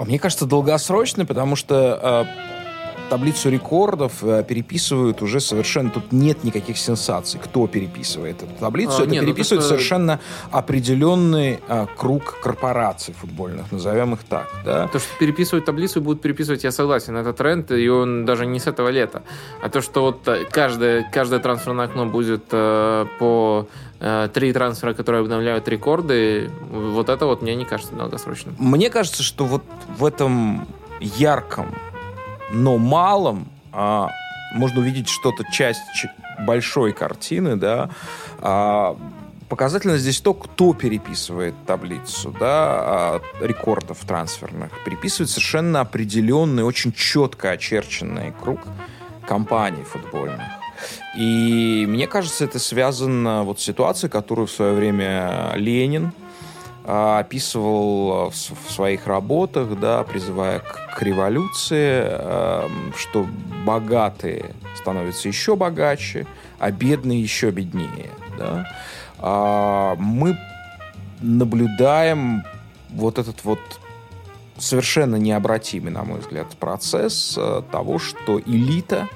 [0.00, 5.90] А мне кажется, долгосрочный, потому что э, таблицу рекордов э, переписывают уже совершенно...
[5.90, 8.94] Тут нет никаких сенсаций, кто переписывает эту таблицу.
[8.98, 9.68] А, это нет, ну переписывает это...
[9.68, 14.48] совершенно определенный э, круг корпораций футбольных, назовем их так.
[14.64, 14.88] Да?
[14.88, 17.14] То, что переписывают таблицу и будут переписывать, я согласен.
[17.14, 19.22] Это тренд, и он даже не с этого лета.
[19.62, 23.66] А то, что вот э, каждое, каждое трансферное окно будет э, по
[24.32, 28.56] три трансфера, которые обновляют рекорды, вот это вот мне не кажется долгосрочным.
[28.58, 29.62] Мне кажется, что вот
[29.98, 30.66] в этом
[31.00, 31.74] ярком,
[32.50, 34.10] но малом а,
[34.54, 35.80] можно увидеть что-то, часть
[36.38, 37.90] большой картины, да,
[38.38, 38.96] а,
[39.50, 44.70] Показательно здесь то, кто переписывает таблицу да, а, рекордов трансферных.
[44.84, 48.60] Переписывает совершенно определенный, очень четко очерченный круг
[49.26, 50.59] компаний футбольных.
[51.16, 56.12] И мне кажется, это связано вот с ситуацией, которую в свое время Ленин
[56.84, 63.26] а, описывал в своих работах, да, призывая к, революции, эм, что
[63.64, 66.26] богатые становятся еще богаче,
[66.58, 68.10] а бедные еще беднее.
[68.38, 68.68] Да.
[69.18, 70.36] А, мы
[71.20, 72.44] наблюдаем
[72.90, 73.60] вот этот вот
[74.58, 79.08] совершенно необратимый, на мой взгляд, процесс э, того, что элита,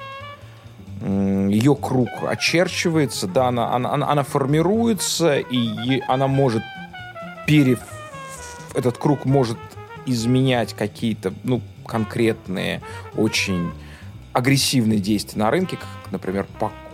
[1.05, 6.63] ее круг очерчивается, да, она, она, она, она формируется, и она может
[7.47, 7.79] пере...
[8.75, 9.59] Этот круг может
[10.07, 12.81] изменять какие-то, ну, конкретные,
[13.17, 13.71] очень
[14.33, 16.47] агрессивные действия на рынке, как, например,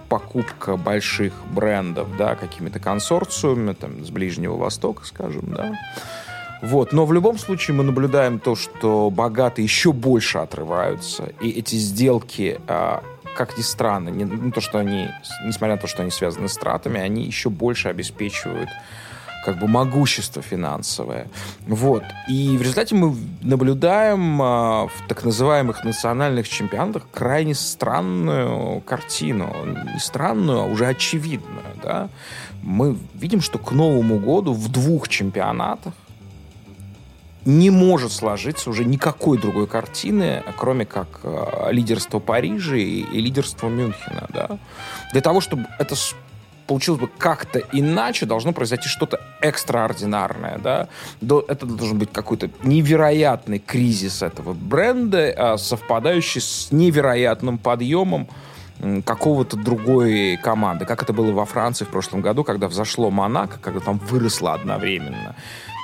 [0.09, 5.79] покупка больших брендов, да, какими-то консорциумами, там, с Ближнего Востока, скажем, да,
[6.63, 6.93] вот.
[6.93, 12.61] Но в любом случае мы наблюдаем то, что богатые еще больше отрываются, и эти сделки,
[12.67, 13.03] а,
[13.37, 15.09] как ни странно, не, ну, то, что они,
[15.45, 18.69] несмотря на то, что они связаны с тратами, они еще больше обеспечивают
[19.45, 21.27] как бы могущество финансовое.
[21.67, 22.05] Вот.
[22.29, 29.51] И в результате мы наблюдаем а, в так называемых национальных чемпионатах крайне странную картину.
[29.95, 31.65] Не странную, а уже очевидную.
[31.83, 32.09] Да?
[32.63, 35.95] Мы видим, что к Новому году в двух чемпионатах
[37.45, 43.69] не может сложиться уже никакой другой картины, кроме как э, лидерство Парижа и, и лидерство
[43.69, 44.27] Мюнхена.
[44.29, 44.59] Да?
[45.13, 45.95] Для того, чтобы это
[46.67, 50.59] получилось бы как-то иначе, должно произойти что-то экстраординарное.
[50.59, 50.89] Да?
[51.21, 58.29] Это должен быть какой-то невероятный кризис этого бренда, а совпадающий с невероятным подъемом
[59.05, 63.81] какого-то другой команды, как это было во Франции в прошлом году, когда взошло Монако, когда
[63.81, 65.35] там выросло одновременно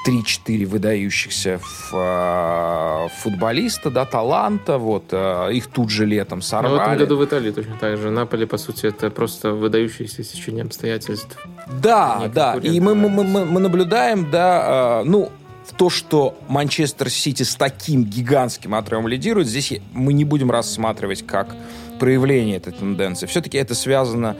[0.06, 1.60] 3-4 выдающихся
[1.92, 6.72] э, футболиста, да, таланта, вот, э, их тут же летом сорвали.
[6.72, 8.10] Ну, в этом году в Италии точно так же.
[8.10, 11.36] Наполе, по сути, это просто выдающиеся течение обстоятельств.
[11.82, 15.30] Да, да, и мы, мы, мы, мы наблюдаем, да, э, ну,
[15.76, 21.54] то, что Манчестер Сити с таким гигантским отрывом лидирует, здесь мы не будем рассматривать как
[21.98, 23.26] проявление этой тенденции.
[23.26, 24.36] Все-таки это связано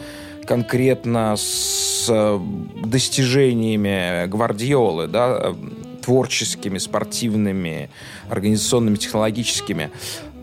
[0.47, 2.39] конкретно с э,
[2.85, 5.55] достижениями Гвардиолы, да,
[6.03, 7.91] творческими, спортивными,
[8.31, 9.91] организационными, технологическими.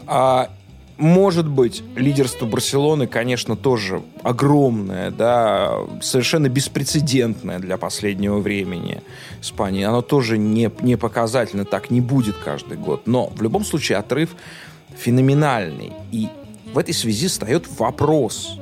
[0.06, 0.50] А
[0.98, 9.02] может быть, лидерство Барселоны, конечно, тоже огромное, да, совершенно беспрецедентное для последнего времени
[9.42, 9.84] Испании.
[9.84, 13.08] Оно тоже не, не показательно, так не будет каждый год.
[13.08, 14.30] Но в любом случае отрыв
[14.96, 15.94] феноменальный.
[16.12, 16.30] И
[16.74, 18.60] в этой связи встает вопрос,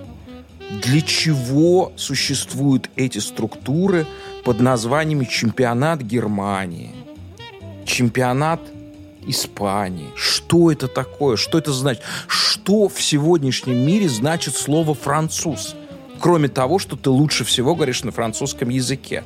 [0.80, 4.08] для чего существуют эти структуры
[4.46, 6.92] под названиями чемпионат Германии,
[7.86, 8.62] чемпионат
[9.28, 10.10] Испании.
[10.16, 11.36] Что это такое?
[11.36, 12.04] Что это значит?
[12.28, 15.76] Что в сегодняшнем мире значит слово «француз»?
[16.20, 19.24] Кроме того, что ты лучше всего говоришь на французском языке.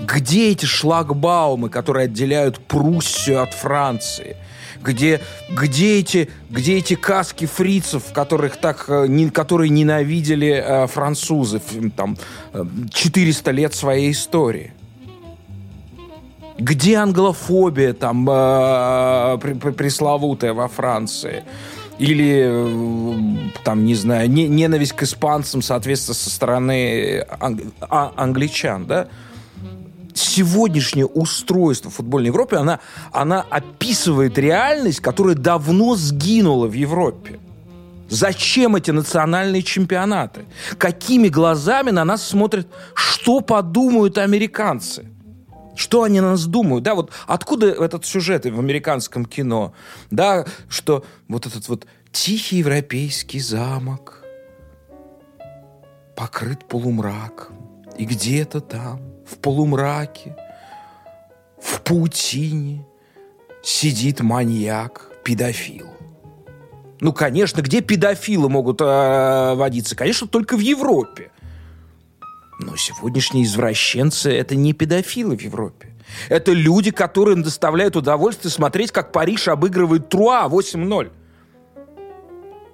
[0.00, 4.36] Где эти шлагбаумы, которые отделяют Пруссию от Франции–
[4.82, 11.60] где, где, эти, где эти каски фрицев, которых так, э, которые ненавидели э, французы,
[11.96, 12.16] там,
[12.90, 14.72] 400 э, лет своей истории.
[16.58, 21.44] Где англофобия там пресловутая во Франции?
[21.98, 29.08] Или, там, не знаю, не, ненависть к испанцам, соответственно, со стороны анг, а, англичан, да?
[30.20, 32.80] Сегодняшнее устройство футбольной Европы, она,
[33.12, 37.40] она описывает реальность, которая давно сгинула в Европе.
[38.08, 40.44] Зачем эти национальные чемпионаты?
[40.78, 42.66] Какими глазами на нас смотрят?
[42.94, 45.06] Что подумают американцы?
[45.76, 46.82] Что они на нас думают?
[46.82, 49.72] Да, вот откуда этот сюжет в американском кино?
[50.10, 54.24] Да, что вот этот вот тихий европейский замок
[56.16, 57.56] покрыт полумраком.
[57.96, 60.36] И где-то там в полумраке,
[61.60, 62.84] в паутине
[63.62, 65.88] сидит маньяк, педофил.
[67.00, 69.96] Ну, конечно, где педофилы могут э, водиться?
[69.96, 71.30] Конечно, только в Европе.
[72.58, 75.94] Но сегодняшние извращенцы– это не педофилы в Европе.
[76.28, 81.10] Это люди, которым доставляют удовольствие смотреть, как Париж обыгрывает Труа 8-0.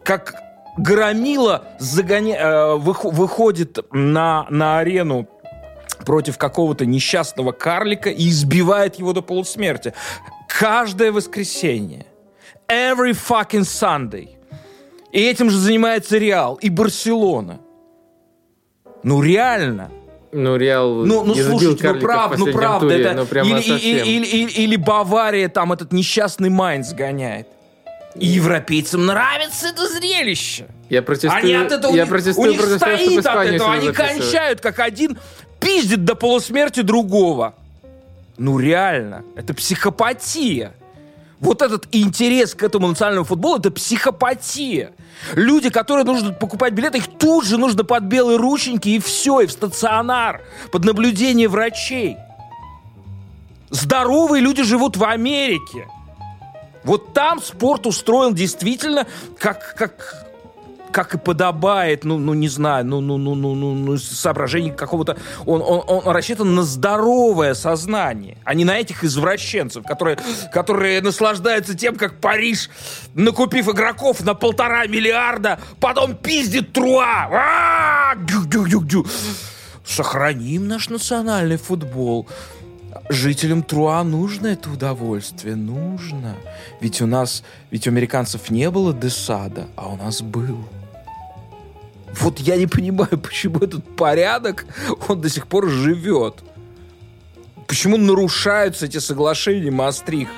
[0.02, 0.34] Как
[0.76, 2.36] Громила загоня...
[2.36, 5.28] э, выходит на, на арену
[6.04, 9.92] против какого-то несчастного карлика и избивает его до полусмерти.
[10.48, 12.06] Каждое воскресенье.
[12.68, 14.30] Every fucking Sunday.
[15.12, 17.60] И этим же занимается Реал и Барселона.
[19.02, 19.90] Ну, реально.
[20.32, 24.26] Ну, Реал ну, ну слушайте, ну правда, ну правда, туре, это ну, или, или, или,
[24.26, 27.46] или, или Бавария там этот несчастный Майнц гоняет.
[28.16, 30.66] И европейцам нравится это зрелище.
[30.88, 31.42] Я протестую.
[31.42, 35.18] Они от этого, я протестую у них стоит от этого, они кончают как один
[35.60, 37.54] пиздит до полусмерти другого.
[38.38, 40.72] Ну реально, это психопатия.
[41.38, 44.92] Вот этот интерес к этому национальному футболу, это психопатия.
[45.34, 49.46] Люди, которые нужно покупать билеты, их тут же нужно под белые рученьки и все, и
[49.46, 50.42] в стационар,
[50.72, 52.16] под наблюдение врачей.
[53.70, 55.86] Здоровые люди живут в Америке.
[56.84, 59.06] Вот там спорт устроен действительно
[59.38, 60.25] как, как
[60.96, 65.18] как и подобает, ну, ну не знаю, ну, ну, ну, ну, ну, ну соображений какого-то,
[65.44, 70.16] он, он, он рассчитан на здоровое сознание, а не на этих извращенцев, которые,
[70.54, 72.70] которые наслаждаются тем, как Париж,
[73.12, 77.28] накупив игроков на полтора миллиарда, потом пиздит Труа.
[77.30, 78.14] А!
[79.84, 82.26] Сохраним наш национальный футбол.
[83.10, 86.36] Жителям Труа нужно это удовольствие, нужно.
[86.80, 90.66] Ведь у нас, ведь у американцев не было Десада, а у нас был.
[92.20, 94.66] Вот я не понимаю, почему этот порядок,
[95.08, 96.42] он до сих пор живет.
[97.66, 100.32] Почему нарушаются эти соглашения Маастриха?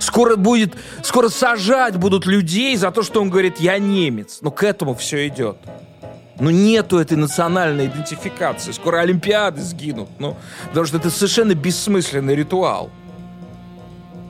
[0.00, 4.38] Скоро будет, скоро сажать будут людей за то, что он говорит, я немец.
[4.42, 5.56] Ну, к этому все идет.
[6.40, 8.72] Ну, нету этой национальной идентификации.
[8.72, 10.08] Скоро Олимпиады сгинут.
[10.18, 10.36] Ну,
[10.68, 12.90] потому что это совершенно бессмысленный ритуал.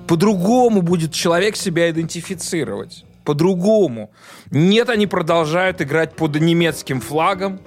[0.07, 4.11] По-другому будет человек себя идентифицировать по-другому.
[4.51, 7.61] Нет, они продолжают играть под немецким флагом.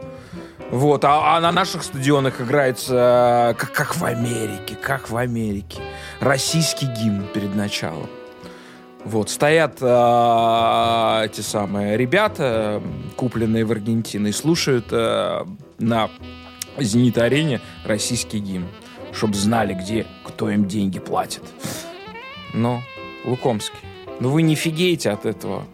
[0.70, 5.82] Вот, а, а на наших стадионах играется как, как в Америке, как в Америке.
[6.20, 8.10] Российский гимн перед началом.
[9.06, 12.84] Вот, стоят э, эти самые ребята,
[13.16, 15.46] купленные в Аргентине, и слушают э,
[15.80, 16.10] на
[16.78, 18.68] «Зенит-арене» российский гимн,
[19.14, 21.44] чтобы знали, где, кто им деньги платит.
[22.54, 22.82] Но
[23.24, 23.87] Лукомский.
[24.20, 25.66] Ну вы не фигеете от этого.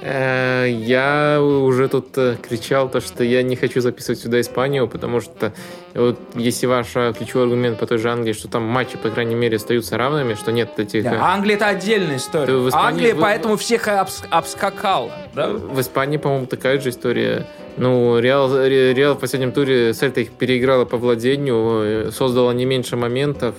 [0.00, 5.20] Э, я уже тут э, кричал то, что я не хочу записывать сюда Испанию, потому
[5.20, 5.52] что
[5.94, 9.34] вот если ваш э, ключевой аргумент по той же Англии, что там матчи, по крайней
[9.34, 11.02] мере, остаются равными, что нет этих...
[11.02, 12.52] Да, Англия это отдельная история.
[12.68, 12.88] Испании...
[12.88, 14.22] Англия поэтому всех обс...
[14.30, 15.10] обскакала.
[15.34, 15.48] Да?
[15.48, 17.46] В Испании, по-моему, такая же история.
[17.78, 23.54] Ну, Реал, Реал в последнем туре Сельта их переиграла по владению, создала не меньше моментов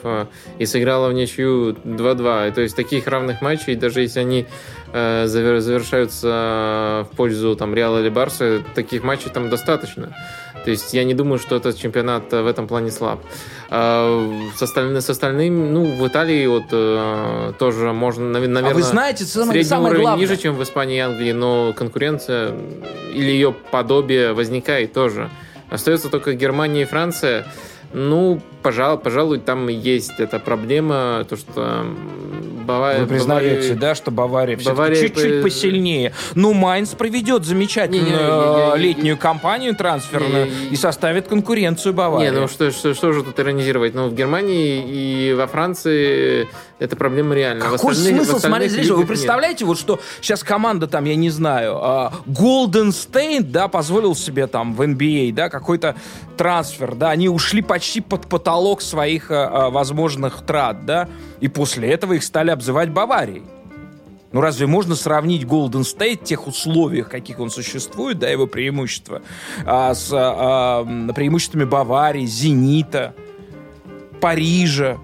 [0.57, 2.51] и сыграла в ничью 2-2.
[2.51, 4.45] То есть таких равных матчей, даже если они
[4.91, 10.13] э, завершаются в пользу там Реала или Барса, таких матчей там достаточно.
[10.63, 13.19] То есть я не думаю, что этот чемпионат в этом плане слаб.
[13.69, 18.81] А, с, остальным, с остальным, ну, в Италии вот э, тоже можно, наверное, а вы
[18.81, 20.21] знаете, самое, средний уровень главное.
[20.21, 22.53] ниже, чем в Испании и Англии, но конкуренция
[23.13, 25.29] или ее подобие возникает тоже.
[25.69, 27.45] Остается только Германия и Франция.
[27.93, 31.85] Ну, пожалуй, пожалуй, там есть эта проблема, то, что
[32.69, 33.01] Бавария...
[33.01, 33.75] Вы признаете, Бавария...
[33.75, 35.43] да, что Бавария, Бавария чуть-чуть по...
[35.43, 36.13] посильнее.
[36.35, 42.29] Ну, Майнц проведет замечательную летнюю кампанию трансферную и составит конкуренцию Баварии.
[42.29, 43.95] Не, ну что, что, что же тут иронизировать?
[43.95, 46.47] Ну, в Германии и во Франции
[46.79, 47.65] эта проблема реальна.
[47.65, 48.89] Какой смысл смотреть здесь?
[48.89, 49.67] Вы представляете, нет.
[49.67, 54.73] вот что сейчас команда там, я не знаю, uh, Golden State, да, позволил себе там
[54.73, 55.95] в NBA, да, какой-то
[56.37, 61.09] трансфер, да, они ушли почти под потолок своих uh, возможных трат, да,
[61.41, 63.43] и после этого их стали обзывать Баварией.
[64.31, 69.23] Ну разве можно сравнить Golden State в тех условиях, каких он существует, да, его преимущества,
[69.65, 73.15] а, с а, преимуществами Баварии, Зенита,
[74.21, 74.99] Парижа?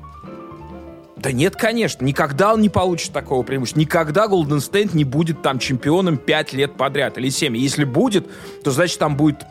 [1.18, 3.80] Да нет, конечно, никогда он не получит такого преимущества.
[3.80, 7.56] Никогда Golden State не будет там чемпионом 5 лет подряд или 7.
[7.56, 8.28] Если будет,
[8.64, 9.46] то значит там будет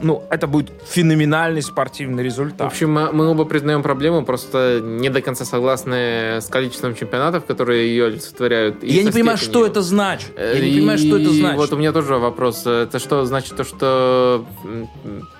[0.00, 2.60] ну, это будет феноменальный спортивный результат.
[2.60, 7.44] В общем, мы, мы оба признаем проблему, просто не до конца согласны с количеством чемпионатов,
[7.44, 8.82] которые ее олицетворяют.
[8.82, 10.32] Я не понимаю, что это значит.
[10.36, 11.56] Я не понимаю, что это значит.
[11.56, 12.66] Вот у меня тоже вопрос.
[12.66, 14.46] Это что значит то, что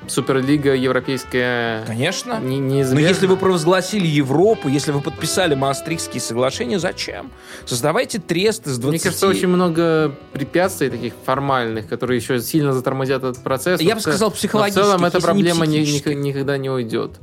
[0.08, 1.84] Суперлига европейская...
[1.86, 2.40] Конечно.
[2.40, 3.00] Не, неизбежна.
[3.00, 7.30] Но если вы провозгласили Европу, если вы подписали Маастрихтские соглашения, зачем?
[7.66, 8.88] Создавайте трест из 20...
[8.88, 13.80] Мне кажется, очень много препятствий таких формальных, которые еще сильно затормозят этот процесс.
[13.80, 14.80] Я бы сказал, психологически.
[14.80, 17.20] в целом эта проблема ни, ни, никогда не уйдет.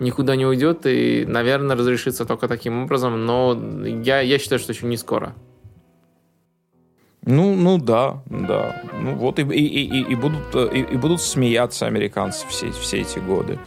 [0.00, 3.58] Никуда не уйдет и, наверное, разрешится только таким образом, но
[4.04, 5.34] я, я считаю, что еще не скоро.
[7.26, 8.82] Ну, ну да, да.
[9.00, 13.18] Ну вот и, и, и, и, будут, и, и будут смеяться американцы все, все эти
[13.18, 13.58] годы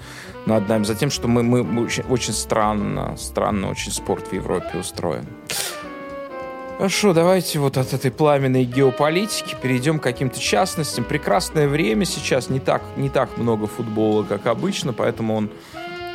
[0.48, 4.78] над нами, за тем, что мы, мы очень, очень странно, странно очень спорт в Европе
[4.80, 5.26] устроен.
[6.78, 11.06] Хорошо, давайте вот от этой пламенной геополитики перейдем к каким-то частностям.
[11.06, 15.50] Прекрасное время сейчас, не так, не так много футбола, как обычно, поэтому он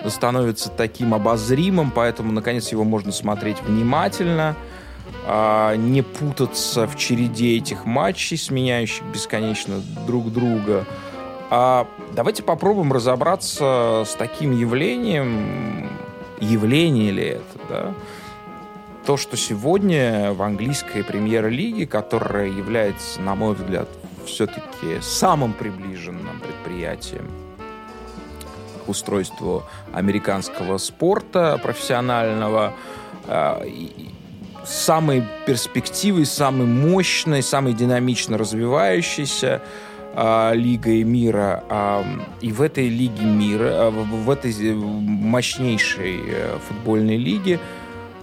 [0.07, 4.55] становится таким обозримым, поэтому, наконец, его можно смотреть внимательно,
[5.27, 10.87] а, не путаться в череде этих матчей, сменяющих бесконечно друг друга.
[11.51, 15.89] А давайте попробуем разобраться с таким явлением,
[16.39, 17.95] явление ли это, да,
[19.07, 23.89] то, что сегодня в английской премьер-лиге, которая является, на мой взгляд,
[24.25, 27.29] все-таки самым приближенным предприятием
[28.85, 32.75] к устройству американского спорта профессионального,
[33.27, 33.69] э,
[34.65, 39.63] самой перспективой, самой мощной, самой динамично развивающейся
[40.15, 41.65] э, лигой мира.
[41.69, 42.05] Э,
[42.41, 46.21] и в этой лиге мира, в, этой мощнейшей
[46.69, 47.59] футбольной лиге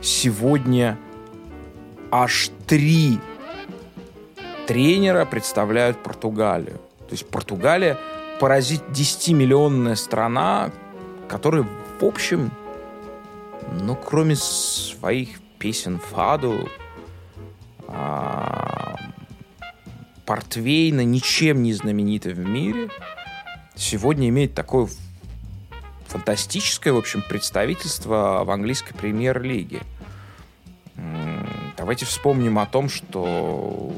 [0.02, 0.98] сегодня
[2.12, 3.20] аж три
[4.68, 6.78] тренера представляют Португалию.
[7.08, 7.98] То есть Португалия
[8.40, 10.72] поразить 10-миллионная страна,
[11.28, 11.66] которая,
[12.00, 12.52] в общем,
[13.82, 16.70] ну, кроме своих песен Фаду,
[17.88, 18.96] а,
[20.26, 22.90] Портвейна ничем не знаменита в мире,
[23.76, 24.88] сегодня имеет такое
[26.10, 29.82] фантастическое, в общем, представительство в английской премьер-лиге.
[31.78, 33.94] Давайте вспомним о том, что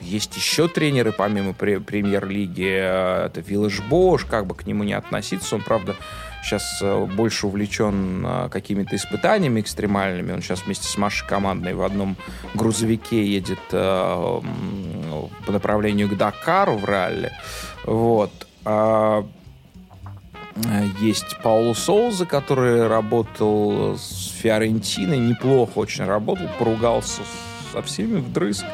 [0.00, 2.68] есть еще тренеры, помимо премьер-лиги.
[3.26, 5.54] Это Виллаж Бош, как бы к нему не относиться.
[5.54, 5.94] Он, правда,
[6.42, 10.32] сейчас э, больше увлечен э, какими-то испытаниями экстремальными.
[10.32, 12.16] Он сейчас вместе с Машей командной в одном
[12.54, 14.40] грузовике едет э,
[15.46, 17.32] по направлению к Дакару в ралли.
[17.84, 18.32] Вот.
[20.66, 27.22] А, есть Пауло Соуза, который работал с Фиорентиной, неплохо очень работал, поругался
[27.72, 28.64] со всеми вдрызг.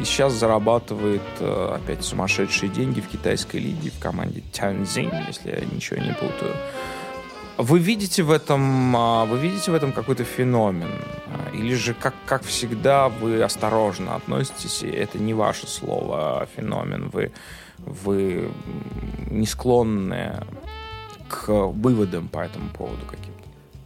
[0.00, 6.00] И сейчас зарабатывает опять сумасшедшие деньги в китайской лиге в команде Тяньцзинь, если я ничего
[6.00, 6.56] не путаю.
[7.58, 10.88] Вы видите в этом, а, вы видите в этом какой-то феномен?
[11.26, 16.46] А, или же, как, как всегда, вы осторожно относитесь, и это не ваше слово, а
[16.56, 17.30] феномен, вы,
[17.78, 18.50] вы
[19.30, 20.40] не склонны
[21.32, 23.32] к выводам по этому поводу каким-то?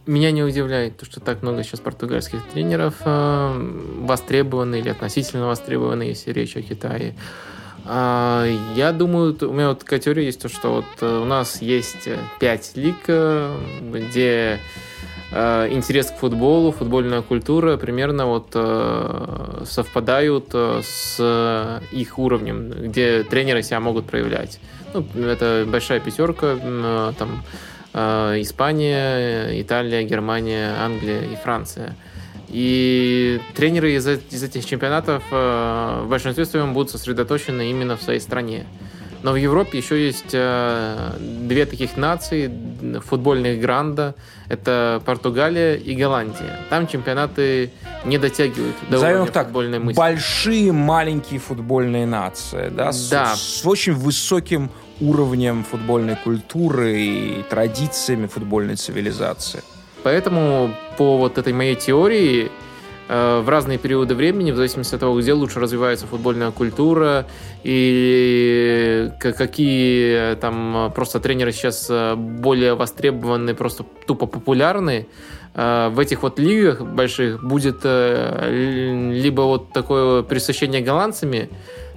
[0.05, 6.03] Меня не удивляет то, что так много сейчас португальских тренеров э, востребованы или относительно востребованы,
[6.03, 7.15] если речь о Китае.
[7.89, 8.45] А,
[8.75, 12.07] я думаю, у меня вот такая теория есть, то, что вот э, у нас есть
[12.07, 14.59] э, пять лиг, э, где
[15.29, 18.51] интерес к футболу, футбольная культура примерно вот
[19.67, 24.61] совпадают с их уровнем, где тренеры себя могут проявлять.
[24.93, 26.57] Ну, это большая пятерка,
[27.17, 27.43] там
[27.93, 31.95] Испания, Италия, Германия, Англия и Франция.
[32.49, 38.21] И тренеры из, из этих чемпионатов э, в большинстве своем будут сосредоточены именно в своей
[38.21, 38.65] стране.
[39.23, 42.51] Но в Европе еще есть э, две таких нации
[43.05, 44.15] футбольных гранда.
[44.47, 46.59] Это Португалия и Голландия.
[46.69, 47.71] Там чемпионаты
[48.05, 49.97] не дотягивают до Назовем уровня так, футбольной мысли.
[49.97, 52.91] Большие, маленькие футбольные нации, да?
[53.09, 53.35] Да.
[53.35, 54.69] С, с очень высоким
[55.01, 59.63] уровнем футбольной культуры и традициями футбольной цивилизации.
[60.03, 62.51] Поэтому по вот этой моей теории
[63.07, 67.25] в разные периоды времени, в зависимости от того, где лучше развивается футбольная культура
[67.63, 75.07] и какие там просто тренеры сейчас э, более востребованы, просто тупо популярны,
[75.53, 81.49] э, в этих вот лигах больших будет либо вот такое присущение голландцами,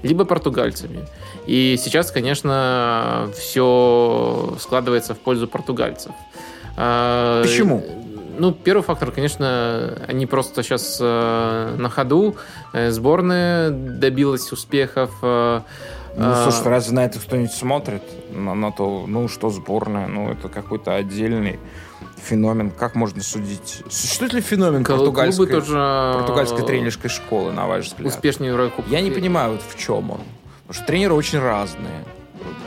[0.02, 1.00] либо португальцами.
[1.46, 6.12] И сейчас, конечно, все складывается в пользу португальцев.
[6.76, 7.99] Почему?
[8.40, 12.36] Ну, первый фактор, конечно, они просто сейчас э, на ходу.
[12.72, 15.10] Э, сборная добилась успехов.
[15.20, 15.60] Э,
[16.16, 18.02] ну, слушай, разве на это кто-нибудь смотрит?
[18.32, 20.06] На, на то, ну, что сборная?
[20.06, 21.58] Ну, это какой-то отдельный
[22.16, 22.70] феномен.
[22.70, 23.82] Как можно судить?
[23.90, 28.08] Существует ли феномен португальской, тоже португальской тренерской школы, на ваш взгляд?
[28.08, 28.90] Успешный Еврокубок.
[28.90, 30.20] Я не понимаю, вот в чем он.
[30.66, 32.06] Потому что тренеры очень разные.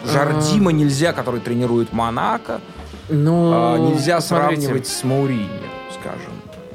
[0.06, 2.62] Жардима нельзя, который тренирует Монако.
[3.10, 4.62] Ну, а, нельзя посмотрите.
[4.62, 5.48] сравнивать с Мауриньо,
[5.92, 6.33] скажем.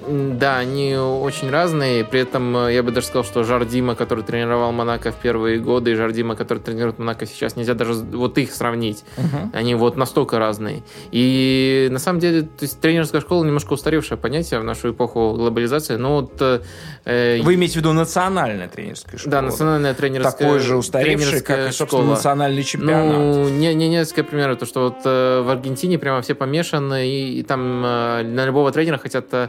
[0.08, 2.04] Да, они очень разные.
[2.04, 5.92] При этом э, я бы даже сказал, что Жардима, который тренировал Монако в первые годы,
[5.92, 9.04] и Жардима, который тренирует Монако сейчас, нельзя даже вот их сравнить.
[9.16, 9.50] Uh-huh.
[9.52, 10.82] Они вот настолько разные.
[11.10, 15.96] И на самом деле, то есть тренерская школа немножко устаревшее понятие в нашу эпоху глобализации.
[15.96, 19.30] Но вот, э, Вы имеете в виду национальная тренерская школа?
[19.30, 22.14] Да, национальная тренерская Такой же устаревший, как и, собственно, школа.
[22.14, 23.16] национальный чемпионат.
[23.16, 24.58] Ну, не, не несколько примеров.
[24.58, 28.72] То, что вот э, в Аргентине прямо все помешаны, и, и там э, на любого
[28.72, 29.48] тренера хотят э,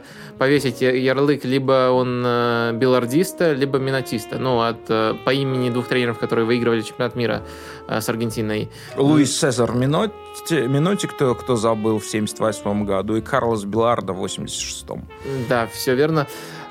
[0.49, 4.39] повесить ярлык, либо он э, билардиста, либо минотиста.
[4.39, 7.43] Ну, от, э, по имени двух тренеров, которые выигрывали чемпионат мира
[7.87, 8.71] э, с Аргентиной.
[8.97, 15.07] Луис Цезар Минотти, Минотти кто, кто забыл, в 78 году, и Карлос Биларда в 86-м.
[15.47, 16.25] Да, все верно.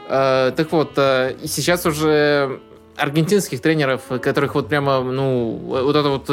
[0.08, 2.60] Так вот, сейчас уже
[2.96, 6.28] аргентинских тренеров, которых вот прямо, ну, вот это вот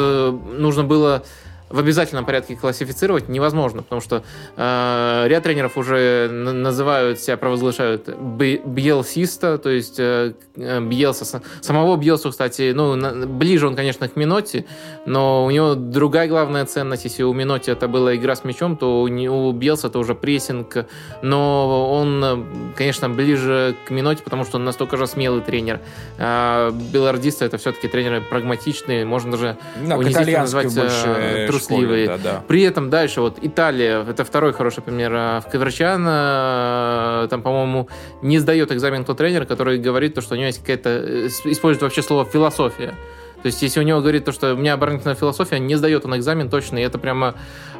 [0.58, 1.22] нужно было
[1.68, 4.22] в обязательном порядке классифицировать невозможно, потому что
[4.56, 12.72] э, ряд тренеров уже называют себя, провозглашают бьелсиста, то есть э, Бьелса, самого Бьелсу, кстати,
[12.74, 14.64] ну, на, ближе он, конечно, к Миноте,
[15.06, 19.02] но у него другая главная ценность, если у Миноти это была игра с мячом, то
[19.02, 20.86] у, у Бьелса это уже прессинг,
[21.22, 25.80] но он, конечно, ближе к Миноте, потому что он настолько же смелый тренер.
[26.18, 32.04] А Белардиста это все-таки тренеры прагматичные, можно даже ну, унизительно назвать э, трусливые.
[32.06, 32.44] Школе, да, да.
[32.46, 35.12] При этом дальше вот Италия, это второй хороший пример.
[35.14, 37.88] А в Каверчан э, там, по-моему,
[38.22, 40.90] не сдает экзамен тот тренер, который говорит, то, что у него есть какая-то...
[40.90, 42.94] Э, использует вообще слово «философия».
[43.42, 46.16] То есть, если у него говорит то, что у меня оборонительная философия, не сдает он
[46.16, 47.34] экзамен точно, и это прямо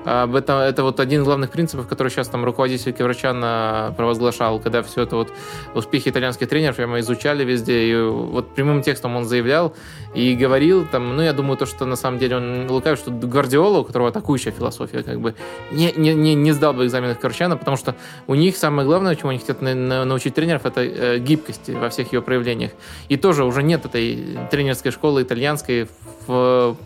[0.06, 4.82] об этом, это вот один из главных принципов, который сейчас там руководитель Кеврачан провозглашал, когда
[4.82, 5.32] все это вот
[5.74, 9.74] успехи итальянских тренеров прямо изучали везде, и вот прямым текстом он заявлял
[10.14, 13.80] и говорил там, ну, я думаю, то, что на самом деле он лукавит, что Гвардиола,
[13.80, 15.34] у которого атакующая философия, как бы,
[15.72, 17.96] не, не, не, не сдал бы экзамены Кеврачана, потому что
[18.26, 22.22] у них самое главное, чему они хотят научить тренеров, это э, гибкости во всех ее
[22.22, 22.70] проявлениях.
[23.08, 25.88] И тоже уже нет этой тренерской школы итальянской
[26.26, 26.76] в,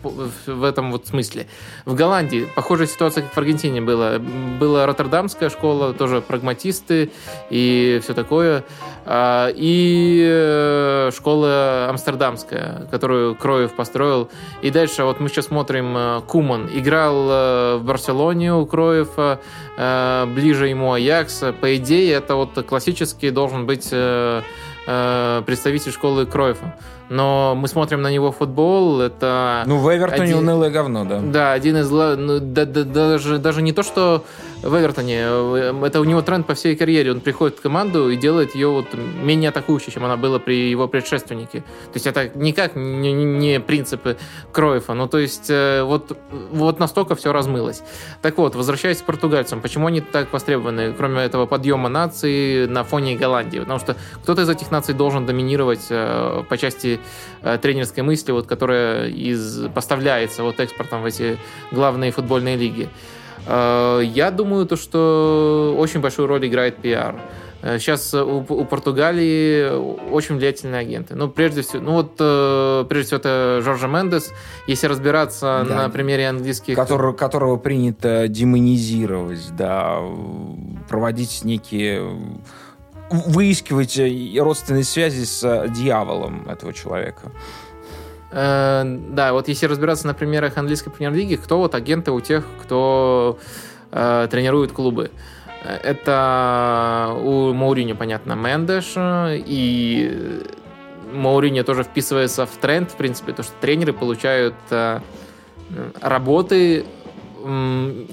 [0.45, 1.47] в этом вот смысле.
[1.85, 4.19] В Голландии похожая ситуация, как в Аргентине была.
[4.19, 7.11] Была Роттердамская школа, тоже прагматисты
[7.49, 8.63] и все такое.
[9.05, 14.29] А, и э, школа Амстердамская, которую Кроев построил.
[14.61, 16.69] И дальше вот мы сейчас смотрим э, Куман.
[16.73, 19.39] Играл э, в Барселоне у Кроева,
[20.35, 21.43] ближе ему Аякс.
[21.59, 23.91] По идее, это вот классический должен быть
[24.85, 26.75] представитель школы Кроева
[27.11, 29.63] но мы смотрим на него футбол, это...
[29.65, 30.37] Ну, в Эвертоне один...
[30.37, 31.19] унылое говно, да.
[31.19, 31.91] Да, один из...
[31.91, 34.23] Ну, да, да, даже, даже не то, что
[34.63, 37.11] в Эвертоне, это у него тренд по всей карьере.
[37.11, 40.87] Он приходит в команду и делает ее вот менее атакующей, чем она была при его
[40.87, 41.61] предшественнике.
[41.61, 44.17] То есть это никак не, не принципы
[44.51, 44.93] Кроефа.
[44.93, 46.17] Ну, то есть э, вот,
[46.51, 47.81] вот настолько все размылось.
[48.21, 53.15] Так вот, возвращаясь к португальцам, почему они так востребованы, кроме этого подъема нации на фоне
[53.15, 53.59] Голландии?
[53.59, 56.99] Потому что кто-то из этих наций должен доминировать э, по части
[57.43, 61.37] Э, тренерской мысли, вот, которая из, поставляется вот экспортом в эти
[61.71, 62.87] главные футбольные лиги.
[63.47, 67.15] Э, я думаю, то, что очень большую роль играет пиар.
[67.61, 69.69] Э, сейчас у, у Португалии
[70.11, 71.15] очень влиятельные агенты.
[71.15, 74.31] Ну, прежде всего, ну вот, прежде всего, это Жоржа Мендес.
[74.67, 75.75] Если разбираться да.
[75.75, 76.75] на примере английских...
[76.75, 79.99] Который, которого принято демонизировать, да,
[80.87, 82.01] проводить некие
[83.11, 83.99] выискивать
[84.37, 87.31] родственные связи с э, дьяволом этого человека.
[88.31, 93.37] Э, да, вот если разбираться на примерах английской премьер-лиги, кто вот агенты у тех, кто
[93.91, 95.11] э, тренирует клубы.
[95.63, 100.41] Это у Мауриньо, понятно, Мендеш, и
[101.13, 104.99] Мауриньо тоже вписывается в тренд, в принципе, то, что тренеры получают э,
[106.01, 106.85] работы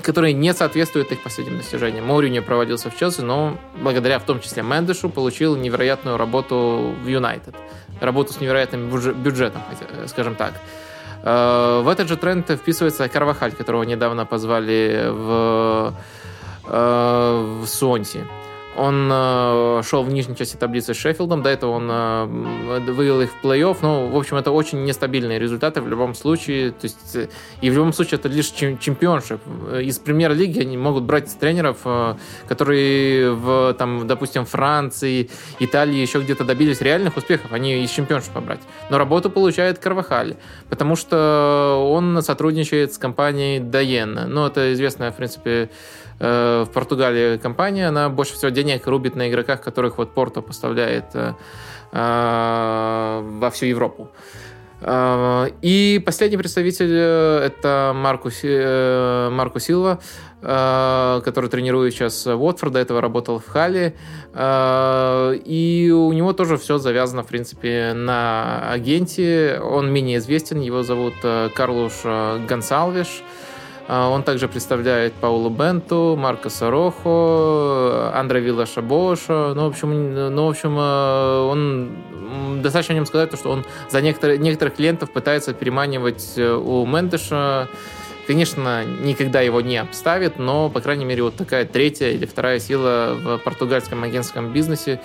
[0.03, 2.07] которые не соответствуют их последним достижениям.
[2.07, 7.55] Мауриньо проводился в Челси, но благодаря в том числе Мендешу получил невероятную работу в Юнайтед.
[8.01, 9.63] Работу с невероятным бюджетом,
[10.07, 10.55] скажем так.
[11.23, 15.95] Э, в этот же тренд вписывается Карвахаль, которого недавно позвали в,
[16.67, 18.25] э, в Суонси.
[18.79, 23.31] Он э, шел в нижней части таблицы с Шеффилдом, до этого он э, вывел их
[23.33, 23.77] в плей-офф.
[23.83, 26.71] Ну, в общем, это очень нестабильные результаты в любом случае.
[26.71, 27.29] То есть, э,
[27.61, 29.41] и в любом случае это лишь чемпионшип.
[29.81, 32.15] Из премьер-лиги они могут брать тренеров, э,
[32.47, 37.53] которые в, там, допустим, Франции, Италии еще где-то добились реальных успехов.
[37.53, 38.61] Они из чемпионшипа брать.
[38.91, 40.37] Но работу получает Карвахаль,
[40.69, 44.15] потому что он сотрудничает с компанией Даен.
[44.29, 45.71] Ну, это известная, в принципе,
[46.21, 51.15] Э, в Португалии компания, она больше всего денег рубит на игроках, которых вот Порто поставляет
[51.15, 51.35] э,
[51.93, 54.09] э, во всю Европу.
[54.81, 58.31] И последний представитель это Марку,
[59.35, 59.99] Марку Силва,
[60.41, 63.97] который тренирует сейчас Уотфорд, до этого работал в Хале.
[64.37, 69.61] И у него тоже все завязано, в принципе, на агенте.
[69.61, 71.15] Он менее известен, его зовут
[71.57, 72.05] Карлуш
[72.49, 73.25] Гонсалвиш.
[73.91, 79.55] А, он также представляет Паулу Бенту, Марко Сорохо, Андре Вилла Шабоша.
[79.57, 84.03] Ну, в общем, ну, в общем, э, он достаточно о нем сказать, что он за
[84.03, 87.71] некоторых, некоторых клиентов пытается переманивать э, у Мендеша.
[88.27, 93.17] Конечно, никогда его не обставит, но, по крайней мере, вот такая третья или вторая сила
[93.19, 95.01] в португальском агентском бизнесе.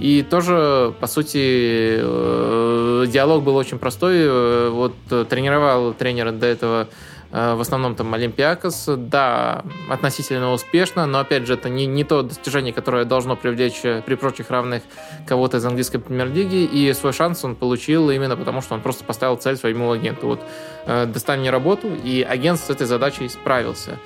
[0.00, 4.70] И тоже, по сути, э, диалог был очень простой.
[4.70, 4.94] Вот
[5.28, 6.88] тренировал тренера до этого
[7.34, 12.72] в основном там Олимпиакос, да, относительно успешно, но опять же это не, не то достижение,
[12.72, 14.84] которое должно привлечь при прочих равных
[15.26, 19.36] кого-то из английской премьер-лиги, и свой шанс он получил именно потому, что он просто поставил
[19.36, 20.28] цель своему агенту.
[20.28, 20.40] Вот,
[20.86, 23.98] достань мне работу, и агент с этой задачей справился.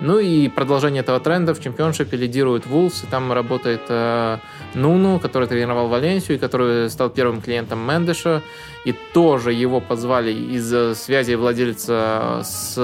[0.00, 4.38] Ну и продолжение этого тренда в чемпионшипе лидирует Вулс, и там работает э,
[4.74, 8.42] Нуну, который тренировал Валенсию, и который стал первым клиентом Мендеша,
[8.84, 12.74] и тоже его позвали из связи владельца с...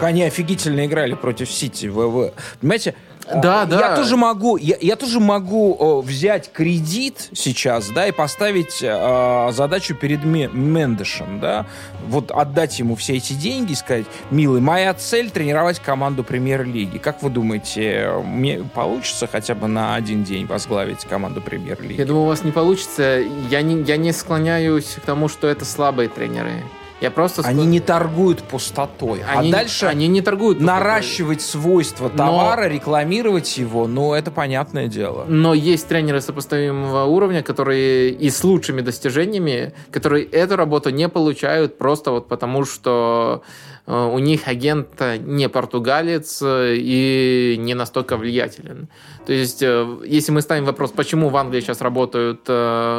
[0.00, 1.86] Как они офигительно играли против Сити.
[1.86, 2.94] Вы, вы, понимаете,
[3.32, 3.80] да, а, да.
[3.90, 9.50] Я тоже могу, я, я тоже могу о, взять кредит сейчас, да, и поставить э,
[9.52, 11.66] задачу перед Мендешем, да,
[12.06, 16.98] вот отдать ему все эти деньги и сказать, милый, моя цель тренировать команду премьер-лиги.
[16.98, 21.98] Как вы думаете, мне получится хотя бы на один день возглавить команду премьер-лиги?
[21.98, 23.22] Я думаю, у вас не получится.
[23.50, 26.62] Я не, я не склоняюсь к тому, что это слабые тренеры.
[27.04, 29.20] Я просто Они не торгуют пустотой.
[29.28, 30.80] А они, а дальше они не торгуют пустотой.
[30.80, 32.68] наращивать свойства товара, но...
[32.68, 35.26] рекламировать его, ну, это понятное дело.
[35.28, 41.76] Но есть тренеры сопоставимого уровня, которые и с лучшими достижениями, которые эту работу не получают
[41.76, 43.42] просто вот потому, что
[43.86, 48.88] у них агент не португалец э, и не настолько влиятелен.
[49.26, 52.40] То есть, э, если мы ставим вопрос, почему в Англии сейчас работают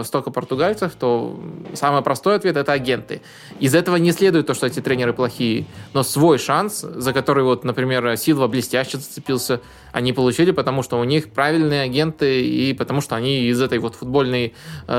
[0.05, 1.39] столько португальцев, то
[1.73, 3.23] самый простой ответ– это агенты.
[3.59, 7.63] Из этого не следует то, что эти тренеры плохие, но свой шанс, за который, вот,
[7.63, 9.61] например, Силва блестяще зацепился,
[9.91, 13.95] они получили, потому что у них правильные агенты и потому что они из этой вот
[13.95, 14.53] футбольной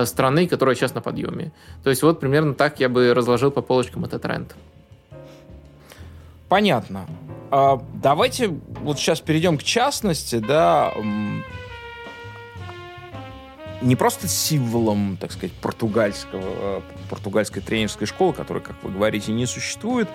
[0.04, 1.52] страны, которая сейчас на подъеме.
[1.84, 4.56] То есть, вот примерно так я бы разложил по полочкам этот тренд.
[6.48, 7.06] Понятно.
[7.50, 10.92] А, давайте вот сейчас перейдем к частности, да,
[13.82, 20.08] не просто символом, так сказать, португальского, португальской тренерской школы, которая, как вы говорите, не существует,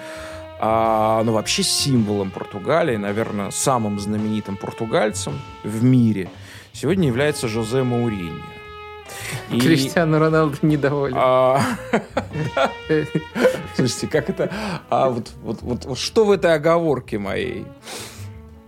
[0.60, 6.30] а, но вообще символом Португалии, наверное, самым знаменитым португальцем в мире
[6.74, 8.61] сегодня является Жозе Мауриньо.
[9.50, 9.60] И...
[9.60, 11.16] Криштиану Роналду недоволен.
[11.18, 11.62] А...
[13.76, 14.52] Слушайте, как это...
[14.90, 17.66] А вот, вот, вот, вот что в этой оговорке моей?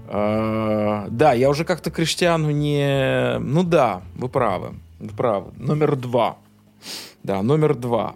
[0.08, 3.38] А, да, я уже как-то Криштиану не...
[3.40, 4.74] Ну да, вы правы.
[5.00, 5.52] Вы правы.
[5.58, 6.38] Номер два.
[7.24, 8.16] Да, номер два.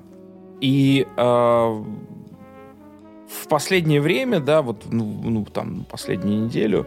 [0.62, 1.84] И а,
[3.30, 6.86] в последнее время, да, вот, ну, ну там, последнюю неделю,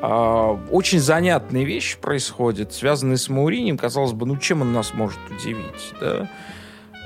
[0.00, 3.76] очень занятные вещи происходят, связанные с Мауринем.
[3.76, 6.28] Казалось бы, ну чем он нас может удивить, да?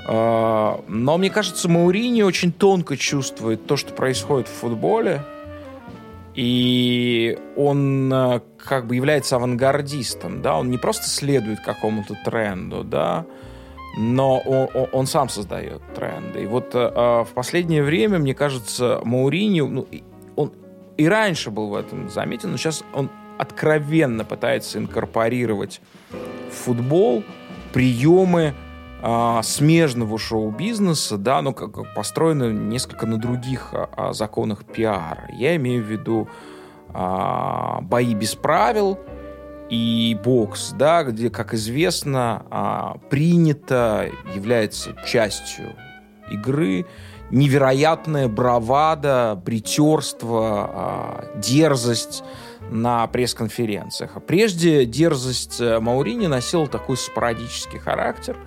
[0.05, 5.23] А, но мне кажется, Маурини очень тонко чувствует то, что происходит в футболе.
[6.35, 13.25] И он а, как бы является авангардистом, да, он не просто следует какому-то тренду, да,
[13.97, 16.43] но он, он сам создает тренды.
[16.43, 19.87] И вот э, в последнее время, мне кажется, Маурини, ну,
[20.97, 25.81] и раньше был в этом заметен, но сейчас он откровенно пытается инкорпорировать
[26.49, 27.23] в футбол
[27.73, 28.53] приемы
[29.01, 35.29] а, смежного шоу-бизнеса, да, но как, как построены несколько на других а, а, законах пиара.
[35.33, 36.29] Я имею в виду
[36.93, 38.99] а, бои без правил
[39.69, 45.75] и бокс, да, где, как известно, а, принято является частью
[46.31, 46.85] игры
[47.33, 52.23] невероятная бравада, бритерство, а, дерзость
[52.69, 54.11] на пресс-конференциях.
[54.15, 58.37] А прежде дерзость э, Маурини носила такой спорадический характер.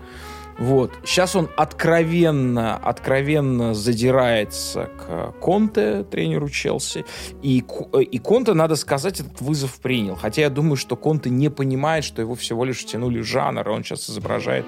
[0.58, 0.92] Вот.
[1.04, 7.04] Сейчас он откровенно, откровенно задирается к Конте, тренеру Челси.
[7.42, 7.62] И,
[7.92, 10.14] э, и Конте, надо сказать, этот вызов принял.
[10.14, 13.84] Хотя я думаю, что Конте не понимает, что его всего лишь тянули в жанр, он
[13.84, 14.64] сейчас изображает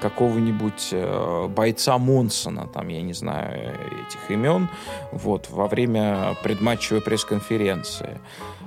[0.00, 3.74] какого-нибудь э, бойца Монсона, там, я не знаю
[4.06, 4.68] этих имен,
[5.12, 8.20] вот, во время предматчевой пресс-конференции.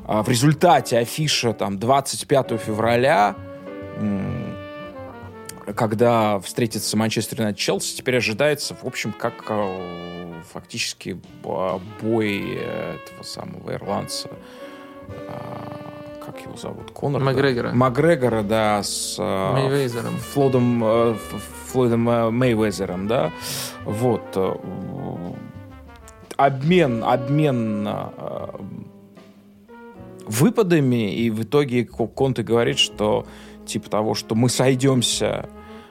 [0.05, 3.35] А в результате афиша там 25 февраля,
[5.75, 11.19] когда встретится Манчестер Юнайтед Челси, теперь ожидается, в общем, как э, фактически
[12.01, 14.29] бой этого самого ирландца
[15.27, 15.88] а,
[16.31, 16.91] как его зовут?
[16.91, 17.23] Конор?
[17.23, 17.69] Макгрегора.
[17.69, 17.75] Да?
[17.75, 20.17] Макгрегора, да, с э, Мейвезером.
[20.17, 21.15] Флодом, э,
[21.67, 23.31] Флойдом э, Мейвезером, да.
[23.83, 24.37] Вот.
[26.37, 27.89] Обмен, обмен
[30.25, 33.25] выпадами, и в итоге Конте говорит, что
[33.65, 35.49] типа того, что мы сойдемся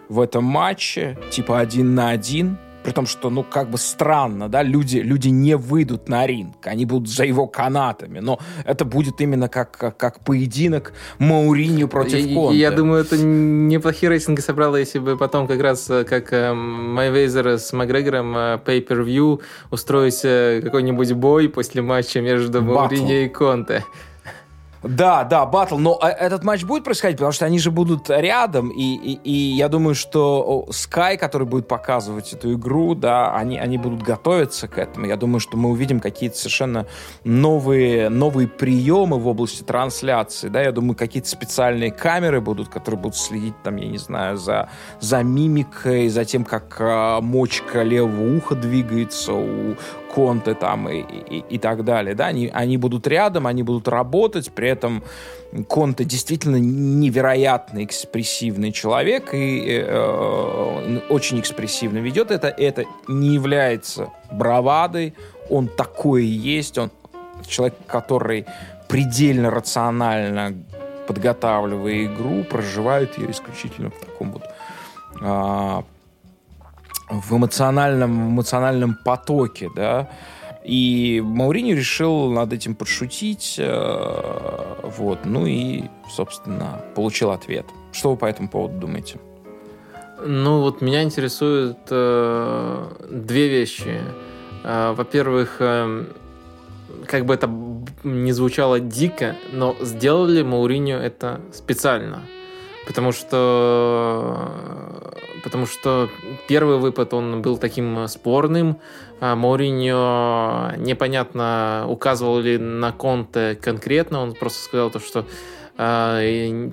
[0.09, 4.63] в этом матче, типа один на один, При том, что, ну, как бы странно, да,
[4.63, 9.49] люди, люди не выйдут на ринг, они будут за его канатами, но это будет именно
[9.49, 12.59] как, как, как поединок Мауриню против я, Конте.
[12.59, 17.59] Я думаю, это неплохие рейтинги собрало, если бы потом как раз э, как э, Майвейзер
[17.59, 23.85] с Макгрегором э, pay-per-view устроить э, какой-нибудь бой после матча между Мауриньо и Конте.
[24.83, 28.69] Да, да, батл, но а, этот матч будет происходить, потому что они же будут рядом,
[28.69, 33.77] и, и, и я думаю, что Sky, который будет показывать эту игру, да, они, они
[33.77, 35.07] будут готовиться к этому.
[35.07, 36.87] Я думаю, что мы увидим какие-то совершенно
[37.25, 43.17] новые, новые приемы в области трансляции, да, я думаю, какие-то специальные камеры будут, которые будут
[43.17, 44.69] следить, там, я не знаю, за,
[45.01, 49.75] за мимикой, за тем, как а, мочка левого уха двигается у,
[50.15, 54.51] Конте там и, и, и так далее, да, они, они будут рядом, они будут работать,
[54.51, 55.03] при этом
[55.69, 62.31] Конте действительно невероятно экспрессивный человек и э, очень экспрессивно ведет.
[62.31, 65.15] Это, это не является бравадой,
[65.49, 66.91] он такой и есть, он
[67.47, 68.45] человек, который
[68.89, 70.55] предельно рационально
[71.07, 74.43] подготавливая игру, проживает ее исключительно в таком вот
[75.23, 75.85] а,
[77.11, 80.09] в эмоциональном, в эмоциональном потоке, да,
[80.65, 87.65] и Маурини решил над этим подшутить, э, вот, ну и, собственно, получил ответ.
[87.93, 89.19] Что вы по этому поводу думаете?
[90.21, 94.01] Ну, вот меня интересуют э, две вещи.
[94.65, 96.05] Э, во-первых, э,
[97.07, 97.49] как бы это
[98.05, 102.23] не звучало дико, но сделали Мауриньо это специально.
[102.89, 104.51] Потому что,
[105.45, 106.09] потому что
[106.49, 108.79] первый выпад, он был таким спорным.
[109.21, 114.23] А Мауриньо непонятно, указывал ли на Конте конкретно.
[114.23, 115.27] Он просто сказал то, что
[115.77, 116.19] а,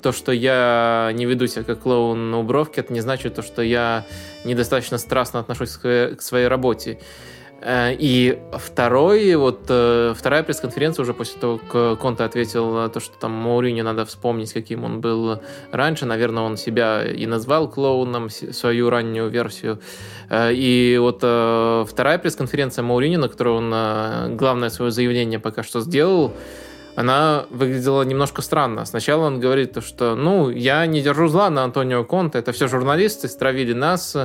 [0.01, 3.61] то, что я не веду себя как клоун на убровке, это не значит то, что
[3.61, 4.05] я
[4.45, 6.97] недостаточно страстно отношусь к своей работе.
[7.62, 13.18] Э, и второй, вот э, вторая пресс-конференция уже после того, как Конте ответил то, что
[13.18, 15.41] там Мауриню надо вспомнить, каким он был
[15.72, 16.06] раньше.
[16.06, 19.80] Наверное, он себя и назвал клоуном, свою раннюю версию.
[20.30, 26.34] Э, и вот вторая пресс-конференция Мауриню, на которой он главное свое заявление пока что сделал,
[26.96, 28.86] она выглядела немножко странно.
[28.86, 33.28] Сначала он говорит, что, ну, я не держу зла на Антонио Конте, это все журналисты
[33.28, 34.16] стравили нас,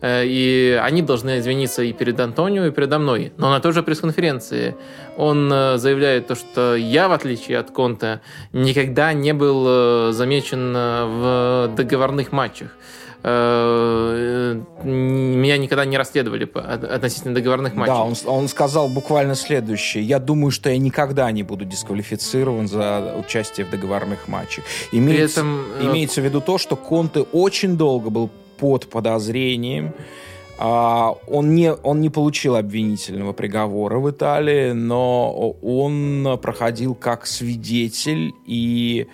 [0.00, 3.32] э, и они должны извиниться и перед Антонио, и передо мной.
[3.36, 4.76] Но на той же пресс-конференции
[5.16, 8.20] он э, заявляет то, что я, в отличие от Конте,
[8.52, 12.70] никогда не был э, замечен в договорных матчах.
[13.24, 17.94] Э, меня никогда не расследовали относительно договорных матчей.
[17.94, 20.02] Да, он, он сказал буквально следующее.
[20.02, 24.64] Я думаю, что я никогда не буду дисквалифицирован за участие в договорных матчах.
[24.90, 25.64] Имеется, этом...
[25.78, 29.92] Э, имеется в виду то, что Конте очень долго был под подозрением.
[30.58, 38.32] А, он не, он не получил обвинительного приговора в Италии, но он проходил как свидетель
[38.46, 39.06] и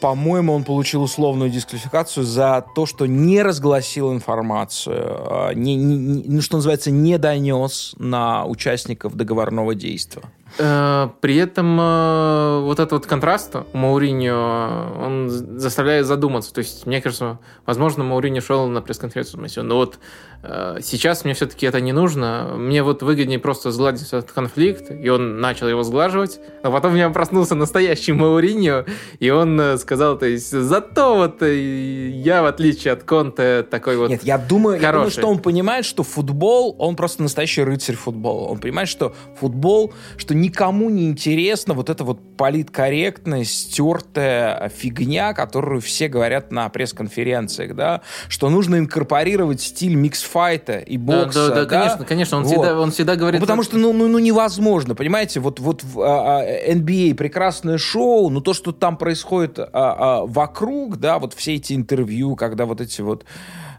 [0.00, 6.40] по-моему, он получил условную дисквалификацию за то, что не разгласил информацию, а, не, не, ну,
[6.40, 10.24] что называется, не донес на участников договорного действия.
[10.58, 16.52] Э, при этом э, вот этот вот контраст у Мауриньо, он заставляет задуматься.
[16.52, 19.98] То есть, мне кажется, возможно, Мауриньо шел на пресс-конференцию, но вот
[20.42, 22.54] э, сейчас мне все-таки это не нужно.
[22.56, 26.38] Мне вот выгоднее просто сгладить этот конфликт, и он начал его сглаживать.
[26.62, 28.84] А потом у меня проснулся настоящий Мауриньо,
[29.18, 34.22] и он сказал, то есть, зато вот я, в отличие от Конте, такой вот Нет,
[34.22, 38.48] я думаю, я думаю, что он понимает, что футбол, он просто настоящий рыцарь футбола.
[38.48, 45.80] Он понимает, что футбол, что никому не интересна вот эта вот политкорректная, стертая фигня, которую
[45.80, 51.48] все говорят на пресс-конференциях, да, что нужно инкорпорировать стиль миксфайта и бокса.
[51.48, 51.66] Да, да, да, да?
[51.66, 52.50] конечно, конечно, он, вот.
[52.50, 53.40] всегда, он всегда говорит...
[53.40, 57.78] Ну, потому что, ну, ну, ну, невозможно, понимаете, вот, вот в а, NBA а, прекрасное
[57.78, 62.66] шоу, но то, что там происходит а, а, вокруг, да, вот все эти интервью, когда
[62.66, 63.24] вот эти вот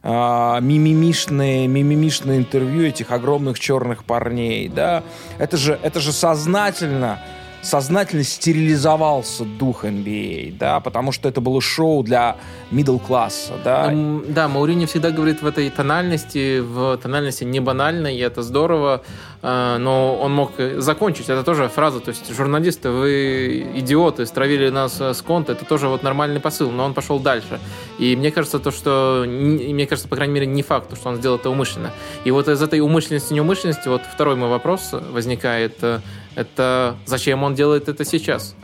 [0.03, 5.01] а, мимимишные, мимимишные интервью этих огромных черных парней, да,
[5.37, 7.19] это же, это же сознательно
[7.63, 12.37] сознательно стерилизовался дух NBA, да, потому что это было шоу для
[12.71, 13.93] middle класса, да.
[14.27, 19.01] Да, Маурини всегда говорит в этой тональности, в тональности не банальной, и это здорово.
[19.45, 21.27] А, но он мог закончить.
[21.27, 26.01] Это тоже фраза, то есть журналисты, вы идиоты, стравили нас с конта, это тоже вот
[26.01, 27.59] нормальный посыл, но он пошел дальше.
[27.99, 31.37] И мне кажется, то, что, мне кажется, по крайней мере, не факт, что он сделал
[31.37, 31.91] это умышленно.
[32.23, 35.99] И вот из этой умышленности, неумышленности, вот второй мой вопрос возникает, э,
[36.35, 38.55] это зачем он делает это сейчас?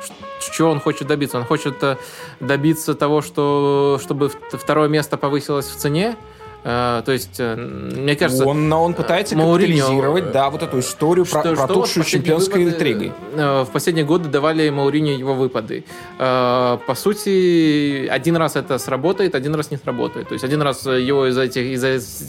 [0.51, 1.37] Чего он хочет добиться?
[1.37, 1.97] Он хочет э,
[2.39, 6.15] добиться того, что, чтобы второе место повысилось в цене,
[6.63, 8.45] то есть, э, мне кажется...
[8.45, 13.11] Он, он пытается Мауриньо, капитализировать, да, вот эту историю что, про протухшую чемпионской выпады, интригой.
[13.35, 15.85] В последние годы давали Мауриньо его выпады.
[16.17, 20.27] По сути, один раз это сработает, один раз не сработает.
[20.27, 21.83] То есть, один раз его из-за этих, из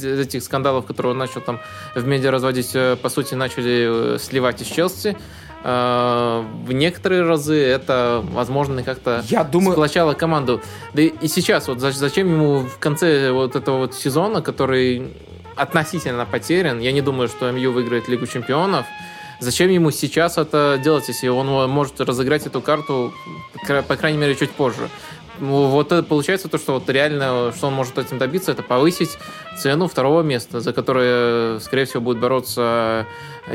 [0.04, 1.60] этих скандалов, которые он начал там
[1.94, 5.16] в медиа разводить, по сути, начали сливать из Челси.
[5.62, 9.72] Э, в некоторые разы это, возможно, как-то Я думаю...
[9.72, 10.62] сплочало команду.
[10.94, 15.12] Да и сейчас, вот зачем ему в конце вот этого вот сезона, который
[15.56, 18.86] относительно потерян, я не думаю, что МЮ выиграет Лигу Чемпионов,
[19.40, 23.12] зачем ему сейчас это делать, если он может разыграть эту карту,
[23.66, 24.88] по крайней мере, чуть позже?
[25.40, 29.18] Вот это получается то, что вот реально, что он может этим добиться, это повысить
[29.58, 33.06] цену второго места, за которое, скорее всего, будет бороться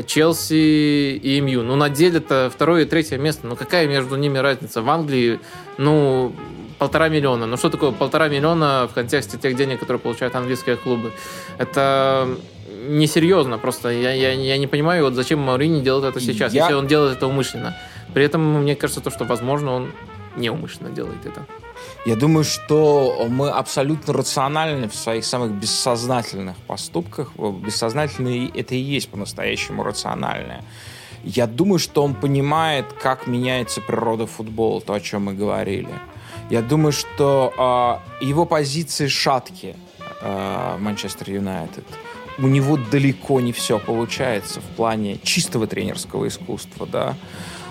[0.06, 1.62] Челси и МЮ.
[1.62, 3.46] Ну, на деле это второе и третье место.
[3.46, 4.82] Ну, какая между ними разница?
[4.82, 5.40] В Англии,
[5.78, 6.32] ну,
[6.78, 7.46] полтора миллиона.
[7.46, 11.12] Ну, что такое полтора миллиона в контексте тех денег, которые получают английские клубы?
[11.58, 12.28] Это
[12.88, 13.90] несерьезно просто.
[13.90, 16.62] Я, я, я не понимаю, вот зачем Маурини делает это сейчас, я...
[16.62, 17.76] если он делает это умышленно.
[18.12, 19.92] При этом мне кажется, то, что, возможно, он
[20.36, 21.46] неумышленно делает это.
[22.04, 27.32] Я думаю, что мы абсолютно рациональны в своих самых бессознательных поступках.
[27.36, 30.62] Бессознательные это и есть по-настоящему рациональное.
[31.24, 35.88] Я думаю, что он понимает, как меняется природа футбола, то, о чем мы говорили.
[36.50, 39.74] Я думаю, что э, его позиции шатки
[40.20, 41.84] э, Манчестер Юнайтед.
[42.38, 47.16] У него далеко не все получается в плане чистого тренерского искусства, да.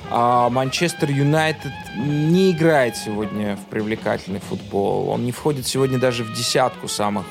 [0.10, 5.10] А Манчестер Юнайтед не играет сегодня в привлекательный футбол.
[5.10, 7.26] Он не входит сегодня даже в десятку самых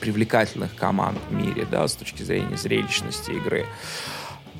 [0.00, 3.66] привлекательных команд в мире, да, с точки зрения зрелищности игры.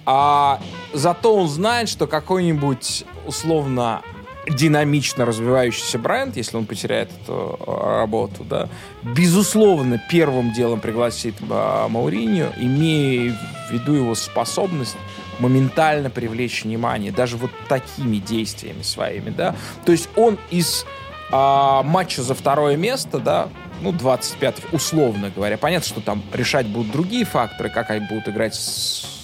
[0.04, 0.60] А
[0.92, 4.02] зато он знает, что какой-нибудь условно
[4.48, 8.68] динамично развивающийся бренд, если он потеряет эту работу, да,
[9.02, 13.36] безусловно, первым делом пригласит а, Мауриньо, имея
[13.68, 14.96] в виду его способность
[15.38, 19.54] моментально привлечь внимание, даже вот такими действиями своими, да.
[19.84, 20.84] То есть он из
[21.30, 23.48] а, матча за второе место, да,
[23.82, 25.58] ну, 25 условно говоря.
[25.58, 29.16] Понятно, что там решать будут другие факторы, как они будут играть с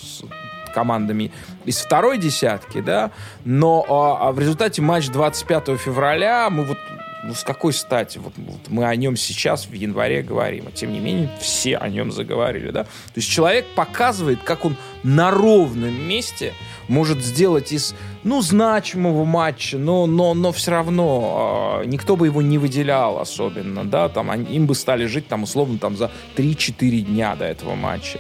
[0.74, 1.30] командами
[1.64, 3.10] из второй десятки, да,
[3.44, 6.78] но а, а в результате матч 25 февраля мы вот
[7.22, 8.18] ну, с какой стати?
[8.18, 11.88] Вот, вот мы о нем сейчас в январе говорим, а тем не менее все о
[11.88, 12.84] нем заговорили, да?
[12.84, 16.52] То есть человек показывает, как он на ровном месте
[16.88, 17.94] может сделать из,
[18.24, 23.84] ну, значимого матча, но, но, но все равно э, никто бы его не выделял особенно,
[23.84, 27.74] да, там, они, им бы стали жить там условно там за 3-4 дня до этого
[27.74, 28.18] матча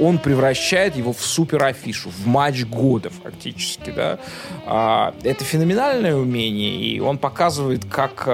[0.00, 4.18] он превращает его в супер афишу, в матч года фактически, да.
[4.66, 8.28] А, это феноменальное умение, и он показывает, как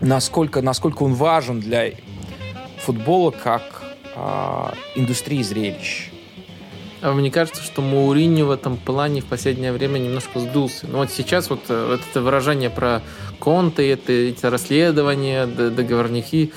[0.00, 1.92] насколько, насколько он важен для
[2.78, 3.82] футбола как
[4.14, 6.10] а, индустрии зрелищ.
[7.00, 10.86] А мне кажется, что Мауриньо в этом плане в последнее время немножко сдулся.
[10.86, 13.02] Ну вот сейчас вот, э, вот это выражение про
[13.40, 16.52] конты, это, эти расследования, договорники,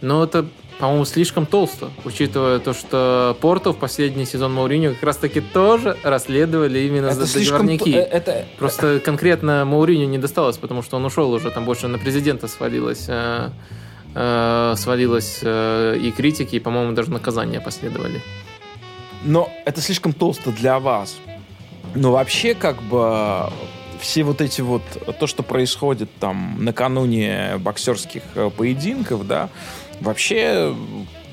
[0.00, 0.48] но это
[0.80, 6.78] по-моему, слишком толсто, учитывая то, что Порту в последний сезон Мауриньо как раз-таки тоже расследовали
[6.80, 7.90] именно это за договорники.
[7.90, 8.46] Э, это...
[8.58, 13.04] Просто конкретно Мауриньо не досталось, потому что он ушел уже, там больше на президента свалилось,
[13.08, 13.50] э,
[14.14, 18.22] э, свалилось э, и критики, и, по-моему, даже наказания последовали.
[19.22, 21.18] Но это слишком толсто для вас.
[21.94, 23.50] Но вообще, как бы,
[24.00, 24.82] все вот эти вот,
[25.18, 29.50] то, что происходит там накануне боксерских э, поединков, да,
[30.00, 30.74] Вообще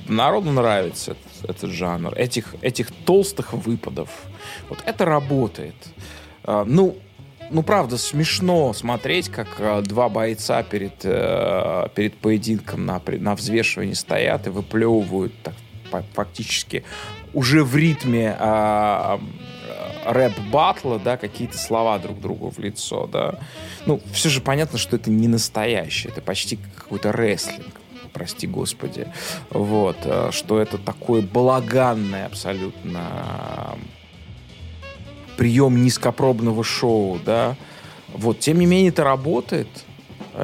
[0.07, 4.09] народу нравится этот, этот жанр, этих, этих толстых выпадов.
[4.70, 5.76] Вот это работает.
[6.43, 6.97] А, ну,
[7.49, 13.93] ну, правда, смешно смотреть, как а, два бойца перед, э, перед поединком на, на взвешивании
[13.93, 15.53] стоят и выплевывают так,
[16.13, 16.84] фактически
[17.34, 19.22] уже в ритме а,
[20.05, 23.39] рэп-батла, да, какие-то слова друг другу в лицо, да.
[23.86, 27.74] Ну, все же понятно, что это не настоящее, это почти какой-то рестлинг
[28.08, 29.08] прости господи.
[29.49, 33.78] Вот, э, что это такое балаганное абсолютно
[35.38, 37.55] прием низкопробного шоу, да.
[38.14, 39.68] Вот, тем не менее, это работает.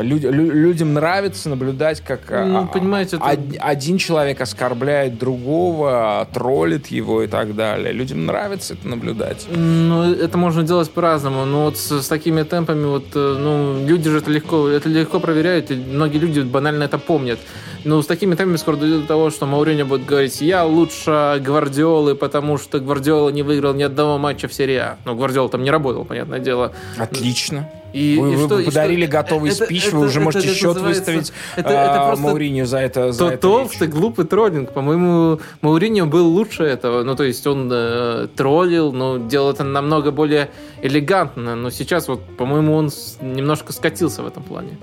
[0.02, 3.38] Люд, людям нравится наблюдать, как а, ну, понимаете, это...
[3.60, 7.94] один человек оскорбляет другого, троллит его и так далее.
[7.94, 9.46] Людям нравится это наблюдать.
[9.50, 11.46] Ну, это можно делать по-разному.
[11.46, 15.20] Но вот с, с такими темпами, вот, э, ну, люди же это легко, это легко
[15.20, 17.40] проверяют, и многие люди банально это помнят.
[17.84, 22.16] Ну, с такими темпами скоро дойдет до того, что Мауриньо будет говорить, я лучше Гвардиолы,
[22.16, 24.98] потому что Гвардиола не выиграл ни одного матча в серии А.
[25.06, 26.72] Но Гвардиола там не работал, понятное дело.
[26.98, 27.70] Отлично.
[27.94, 29.12] И, вы, и вы что, и подарили что?
[29.12, 32.66] готовый Это- спич, это- вы уже это- можете это счет выставить это- это а, Мауриньо
[32.66, 33.12] за это.
[33.12, 33.94] За То это толстый, речь.
[33.94, 34.72] глупый троллинг.
[34.74, 37.04] По-моему, Мауриньо был лучше этого.
[37.04, 40.50] Ну, то есть он э, троллил, но делал это намного более
[40.82, 41.56] элегантно.
[41.56, 42.90] Но сейчас, вот, по-моему, он
[43.22, 44.78] немножко скатился в этом плане.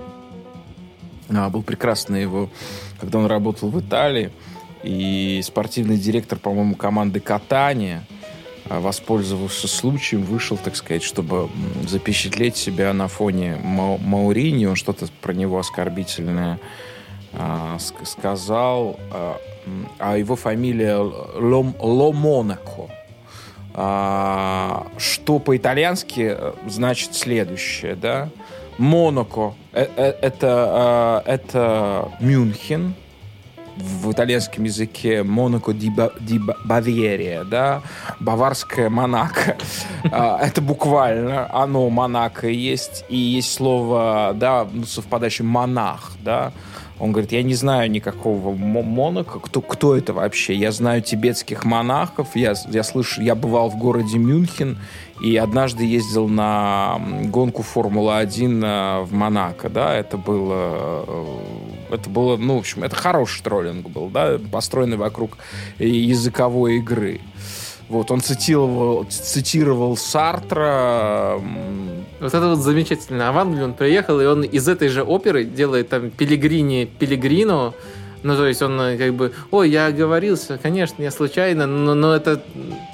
[1.29, 2.49] А, был прекрасный его,
[2.99, 4.31] когда он работал в Италии,
[4.83, 8.03] и спортивный директор, по-моему, команды катания,
[8.79, 11.49] воспользовавшись случаем, вышел, так сказать, чтобы
[11.87, 14.65] запечатлеть себя на фоне Ма- Маурини.
[14.65, 16.59] Он что-то про него оскорбительное
[17.33, 18.99] а, ск- сказал.
[19.11, 22.89] а, м, а его фамилия Лом- Ломонако.
[23.73, 28.29] А, что по-итальянски э, значит следующее, да?
[28.77, 32.95] Монако э, э, это, э, это Мюнхен
[33.77, 37.81] в итальянском языке Монако ди, Ба- ди Ба- Бавария, да,
[38.19, 39.57] баварская Монако.
[40.11, 46.51] А, Это буквально оно Монако есть, и есть слово, да, ну, совпадающее монах, да.
[46.99, 50.53] Он говорит, я не знаю никакого Мо- Монако, кто, кто это вообще?
[50.53, 54.77] Я знаю тибетских монахов, я, я слышу, я бывал в городе Мюнхен,
[55.23, 61.25] и однажды ездил на гонку Формулы-1 э, в Монако, да, это было, э,
[61.93, 65.37] это было, ну, в общем, это хороший троллинг был, да, построенный вокруг
[65.79, 67.21] э, языковой игры.
[67.91, 71.41] Вот, он цитировал, цитировал Сартра,
[72.21, 73.27] Вот это вот замечательно.
[73.27, 77.73] А в Англию он приехал, и он из этой же оперы делает там Пилигрини Пилигрино.
[78.23, 82.15] Ну, то есть он э, как бы, ой, я оговорился, конечно, я случайно, но, но
[82.15, 82.41] это,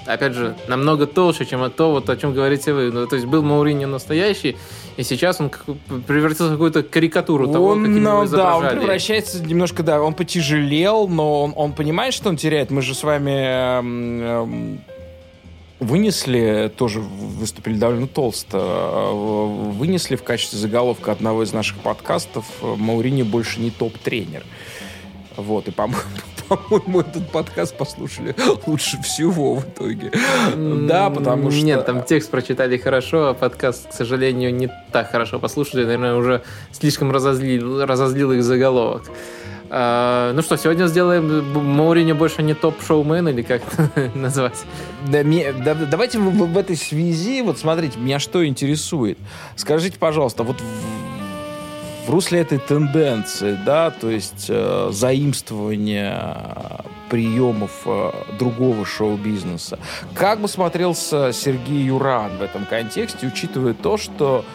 [0.06, 2.92] опять же, намного толще, чем то, вот, о чем говорите вы.
[2.92, 4.56] Ну, то есть был Мауриньо настоящий,
[4.96, 5.66] и сейчас он как
[6.08, 10.14] превратился в какую-то карикатуру того, он, каким ну, его да, он превращается немножко, да, он
[10.14, 12.72] потяжелел, но он, он понимает, что он теряет.
[12.72, 14.82] Мы же с вами эм, эм,
[15.80, 22.76] вынесли, тоже выступили довольно толсто, э, вынесли в качестве заголовка одного из наших подкастов э,
[22.78, 24.44] «Маурини больше не топ-тренер».
[25.38, 26.02] Вот, и, по-моему,
[26.50, 28.36] по-моему, этот подкаст послушали
[28.66, 30.12] лучше всего в итоге.
[30.88, 31.62] Да, потому что...
[31.64, 35.84] Нет, там текст прочитали хорошо, а подкаст, к сожалению, не так хорошо послушали.
[35.86, 39.04] Наверное, уже слишком разозлил, разозлил их заголовок.
[39.70, 41.44] А, ну что, сегодня сделаем
[41.76, 43.62] Мауриньо больше не топ-шоумен, или как
[44.16, 44.64] назвать?
[45.12, 49.18] Да, мне- да- давайте в, в- в этой связи, вот смотрите, меня что интересует.
[49.58, 50.97] Скажите, пожалуйста, вот в,
[52.08, 56.38] в русле этой тенденции, да, то есть э, заимствования
[57.10, 59.78] приемов э, другого шоу-бизнеса,
[60.14, 64.46] как бы смотрелся Сергей Юран в этом контексте, учитывая то, что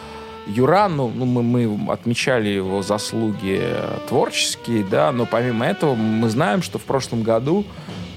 [0.47, 3.61] Юран, ну, ну, мы, мы отмечали его заслуги
[4.09, 7.65] творческие, да, но помимо этого мы знаем, что в прошлом году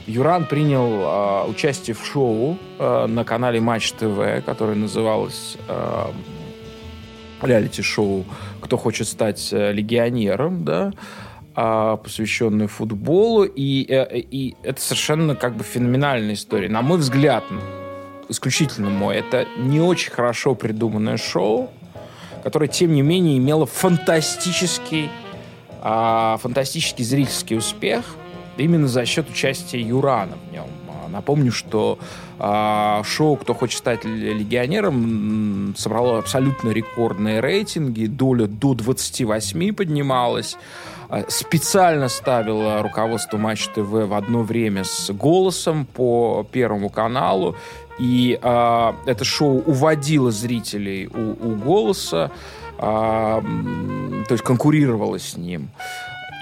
[0.07, 6.07] Юран принял э, участие в шоу э, на канале Матч ТВ, которое называлось э,
[7.43, 8.25] реалити-шоу
[8.67, 10.93] «Кто хочет стать э, легионером», да,
[11.55, 16.69] а, посвященное футболу, и, э, и это совершенно как бы феноменальная история.
[16.69, 17.45] На мой взгляд,
[18.29, 21.71] исключительно мой, это не очень хорошо придуманное шоу,
[22.43, 25.11] которое, тем не менее, имело фантастический,
[25.81, 28.05] а, фантастический зрительский успех
[28.57, 30.67] именно за счет участия Юрана в нем.
[31.17, 31.99] Напомню, что
[32.39, 40.59] а, шоу «Кто хочет стать легионером» собрало абсолютно рекордные рейтинги, доля до 28 поднималась.
[41.09, 47.57] А, Специально ставило руководство Матч ТВ в одно время с голосом по Первому каналу.
[47.99, 52.31] И а, это шоу уводило зрителей у, у голоса,
[52.79, 55.71] м, то есть конкурировало с ним.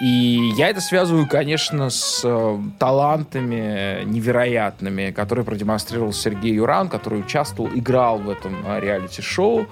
[0.00, 7.70] И я это связываю, конечно, с э, талантами невероятными, которые продемонстрировал Сергей Юран, который участвовал,
[7.72, 9.66] играл в этом э, реалити-шоу,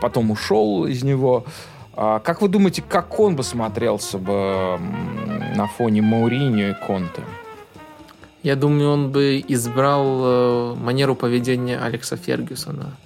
[0.00, 1.44] потом ушел из него.
[1.94, 4.78] А как вы думаете, как он бы смотрелся бы
[5.56, 7.22] на фоне Мауриньо и Конте?
[8.42, 12.96] Я думаю, он бы избрал э, манеру поведения Алекса Фергюсона.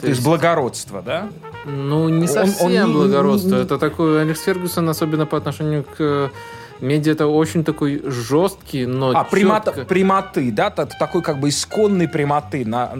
[0.00, 1.28] То, есть благородство, да?
[1.66, 3.56] Ну, не Он- совсем он не- благородство.
[3.56, 6.28] Это такой Алекс Фергюсон, особенно по отношению к э,
[6.80, 9.84] медиа, это очень такой жесткий, но А, чётко.
[9.84, 12.92] прямоты, да, такой как бы исконной прямоты, на,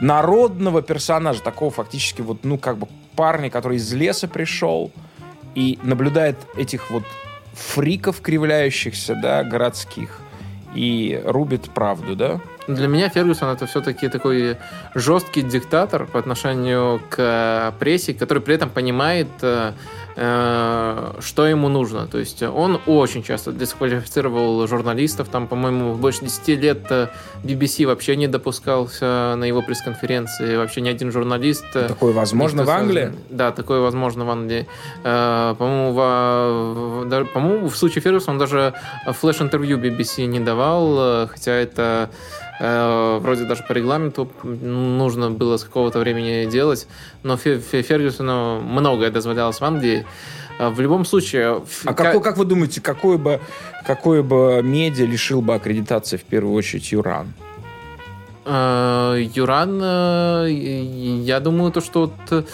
[0.00, 4.90] народного персонажа, такого фактически вот, ну, как бы парня, который из леса пришел
[5.54, 7.04] и наблюдает этих вот
[7.54, 10.18] фриков кривляющихся, да, городских,
[10.74, 12.40] и рубит правду, да?
[12.68, 14.56] Для меня Фергюсон это все-таки такой
[14.94, 19.72] жесткий диктатор по отношению к прессе, который при этом понимает, э,
[20.16, 22.06] э, что ему нужно.
[22.06, 25.28] То есть он очень часто дисквалифицировал журналистов.
[25.28, 27.10] Там, по-моему, больше 10 лет
[27.42, 30.56] BBC вообще не допускался на его пресс-конференции.
[30.56, 31.64] Вообще ни один журналист...
[31.72, 33.12] Такое возможно в Англии?
[33.28, 34.66] Да, такое возможно в Англии.
[35.02, 38.74] По-моему, в, по-моему, в случае Фергюсона он даже
[39.06, 42.08] флеш-интервью BBC не давал, хотя это Э,
[42.62, 46.86] вроде даже по регламенту нужно было с какого-то времени делать,
[47.22, 50.06] но Фергюсону многое дозволялось в Англии.
[50.58, 51.62] Э, в любом случае...
[51.84, 53.40] А как, как вы думаете, какой бы,
[53.86, 57.32] какой бы медиа лишил бы аккредитации в первую очередь Юран?
[58.44, 62.46] Э, Юран, я думаю, то, что вот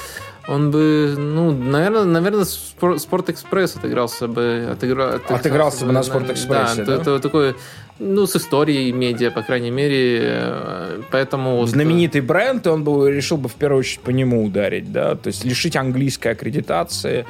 [0.49, 6.31] он бы, ну, наверное, наверное, Спорт Экспресс отыгрался бы, отыгра, отыгрался, отыгрался бы на Спорт
[6.31, 6.85] Экспрессе, да?
[6.85, 6.95] да?
[6.95, 7.55] Это, это такой
[7.99, 11.67] ну, с историей медиа, по крайней мере, э, поэтому...
[11.67, 15.45] Знаменитый бренд, он бы решил бы в первую очередь по нему ударить, да, то есть
[15.45, 17.27] лишить английской аккредитации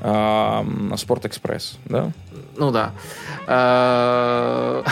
[0.00, 0.62] э,
[0.96, 2.12] Спорт-экспресс, да?
[2.56, 2.92] Ну да.
[3.48, 4.82] Э,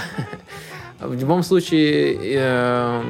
[1.01, 3.03] в любом случае, э,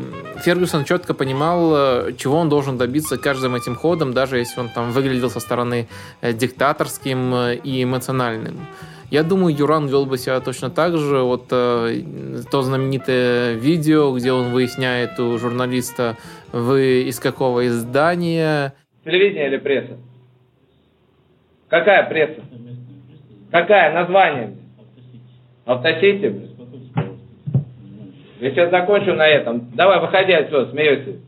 [0.45, 5.31] Фергюсон четко понимал, чего он должен добиться каждым этим ходом, даже если он там выглядел
[5.31, 5.89] со стороны
[6.21, 7.35] диктаторским
[7.65, 8.67] и эмоциональным.
[9.13, 11.19] Я думаю, Юран вел бы себя точно так же.
[11.19, 12.03] Вот э,
[12.51, 16.17] то знаменитое видео, где он выясняет у журналиста,
[16.51, 18.73] вы из какого издания.
[19.05, 19.99] Телевидение или пресса?
[21.69, 22.41] Какая пресса?
[23.51, 23.93] Какая?
[23.93, 24.57] Название?
[25.67, 26.49] Автосити?
[28.41, 29.73] Я сейчас закончу на этом.
[29.75, 31.19] Давай, выходи отсюда, смеешься.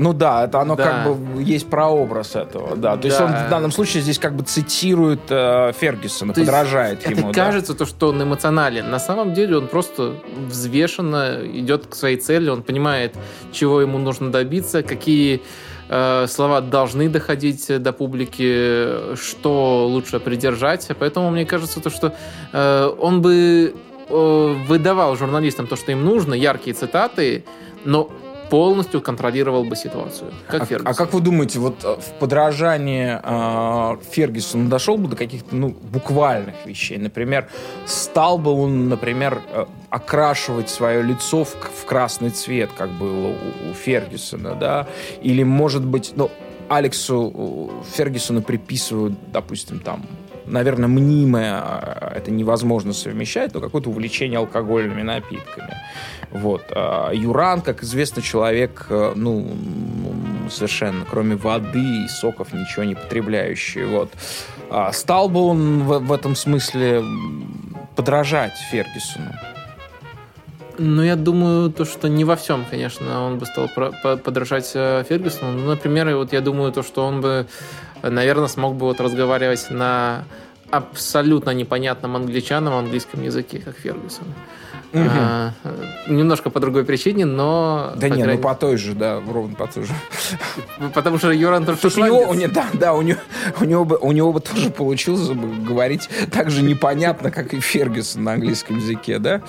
[0.00, 0.84] Ну да, это оно да.
[0.84, 2.96] как бы есть прообраз этого, да.
[2.96, 3.08] То да.
[3.08, 7.28] есть он в данном случае здесь как бы цитирует э, Фергюсона, то подражает ему.
[7.28, 7.44] Это да.
[7.44, 8.90] кажется то, что он эмоционален.
[8.90, 10.14] На самом деле он просто
[10.48, 13.14] взвешенно идет к своей цели, он понимает,
[13.52, 15.42] чего ему нужно добиться, какие
[15.90, 20.88] э, слова должны доходить до публики, что лучше придержать.
[20.98, 22.14] Поэтому мне кажется то, что
[22.54, 23.74] э, он бы
[24.08, 27.44] э, выдавал журналистам то, что им нужно, яркие цитаты,
[27.84, 28.10] но
[28.50, 30.88] полностью контролировал бы ситуацию, как а, Фергюсон.
[30.88, 35.68] А как вы думаете, вот э, в подражании э, Фергюсону дошел бы до каких-то ну,
[35.68, 36.98] буквальных вещей?
[36.98, 37.48] Например,
[37.86, 43.70] стал бы он, например, э, окрашивать свое лицо в, в красный цвет, как было у,
[43.70, 44.88] у Фергюсона, да?
[45.22, 46.30] Или, может быть, ну,
[46.68, 50.06] Алексу Фергюсону приписывают, допустим, там
[50.50, 55.76] наверное, мнимое, а, это невозможно совмещать, но какое-то увлечение алкогольными напитками.
[56.30, 56.64] Вот.
[56.70, 59.48] А Юран, как известно, человек, э, ну,
[60.48, 63.84] совершенно, кроме воды и соков, ничего не потребляющий.
[63.84, 64.12] Вот.
[64.70, 67.02] А стал бы он в, в этом смысле
[67.96, 69.32] подражать Фергюсону?
[70.82, 73.68] Ну, я думаю, то, что не во всем, конечно, он бы стал
[74.16, 75.52] подражать э, Фергюсону.
[75.52, 77.46] Ну, например, вот я думаю, то, что он бы,
[78.02, 80.24] наверное, смог бы вот разговаривать на
[80.70, 84.26] абсолютно непонятном англичанам английском языке, как Фергюсон.
[84.92, 85.02] Угу.
[85.08, 85.52] А,
[86.08, 87.92] немножко по другой причине, но...
[87.94, 88.42] Да по не, крайней...
[88.42, 89.92] ну по той же, да, ровно по той же.
[90.94, 93.20] Потому что Юран тоже у него, да, да, у него,
[93.60, 97.60] у него бы, у него бы тоже получилось бы говорить так же непонятно, как и
[97.60, 99.42] Фергюсон на английском языке, да?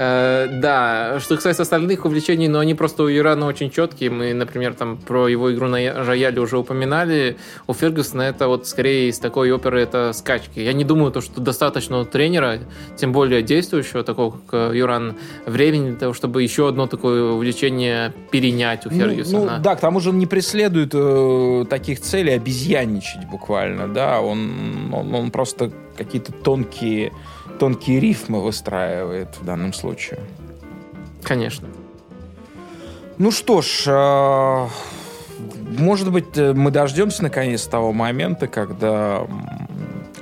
[0.00, 4.10] Э, да, что касается остальных увлечений, но они просто у Юрана очень четкие.
[4.10, 7.36] Мы, например, там про его игру на рояле уже упоминали.
[7.66, 10.60] У Фергюсона это вот скорее из такой оперы это скачки.
[10.60, 12.60] Я не думаю, то, что достаточно у тренера,
[12.96, 18.86] тем более действующего, такого как Юран, времени для того, чтобы еще одно такое увлечение перенять
[18.86, 19.38] у Фергюсона.
[19.38, 24.20] Ну, ну да, к тому же он не преследует э, таких целей обезьянничать буквально, да,
[24.20, 27.10] он, он, он просто какие-то тонкие
[27.58, 30.20] тонкие рифмы выстраивает в данном случае.
[31.22, 31.68] Конечно.
[33.18, 34.68] Ну что ж, а,
[35.78, 39.26] может быть, э, мы дождемся наконец того момента, когда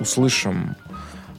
[0.01, 0.76] услышим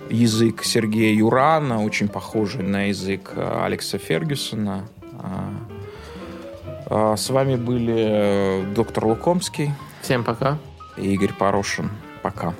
[0.09, 4.87] язык Сергея Юрана, очень похожий на язык э, Алекса Фергюсона.
[5.19, 5.49] А,
[6.89, 9.71] а, с вами были э, доктор Лукомский.
[10.01, 10.57] Всем пока.
[10.95, 11.89] И Игорь Порошин.
[12.21, 12.53] Пока.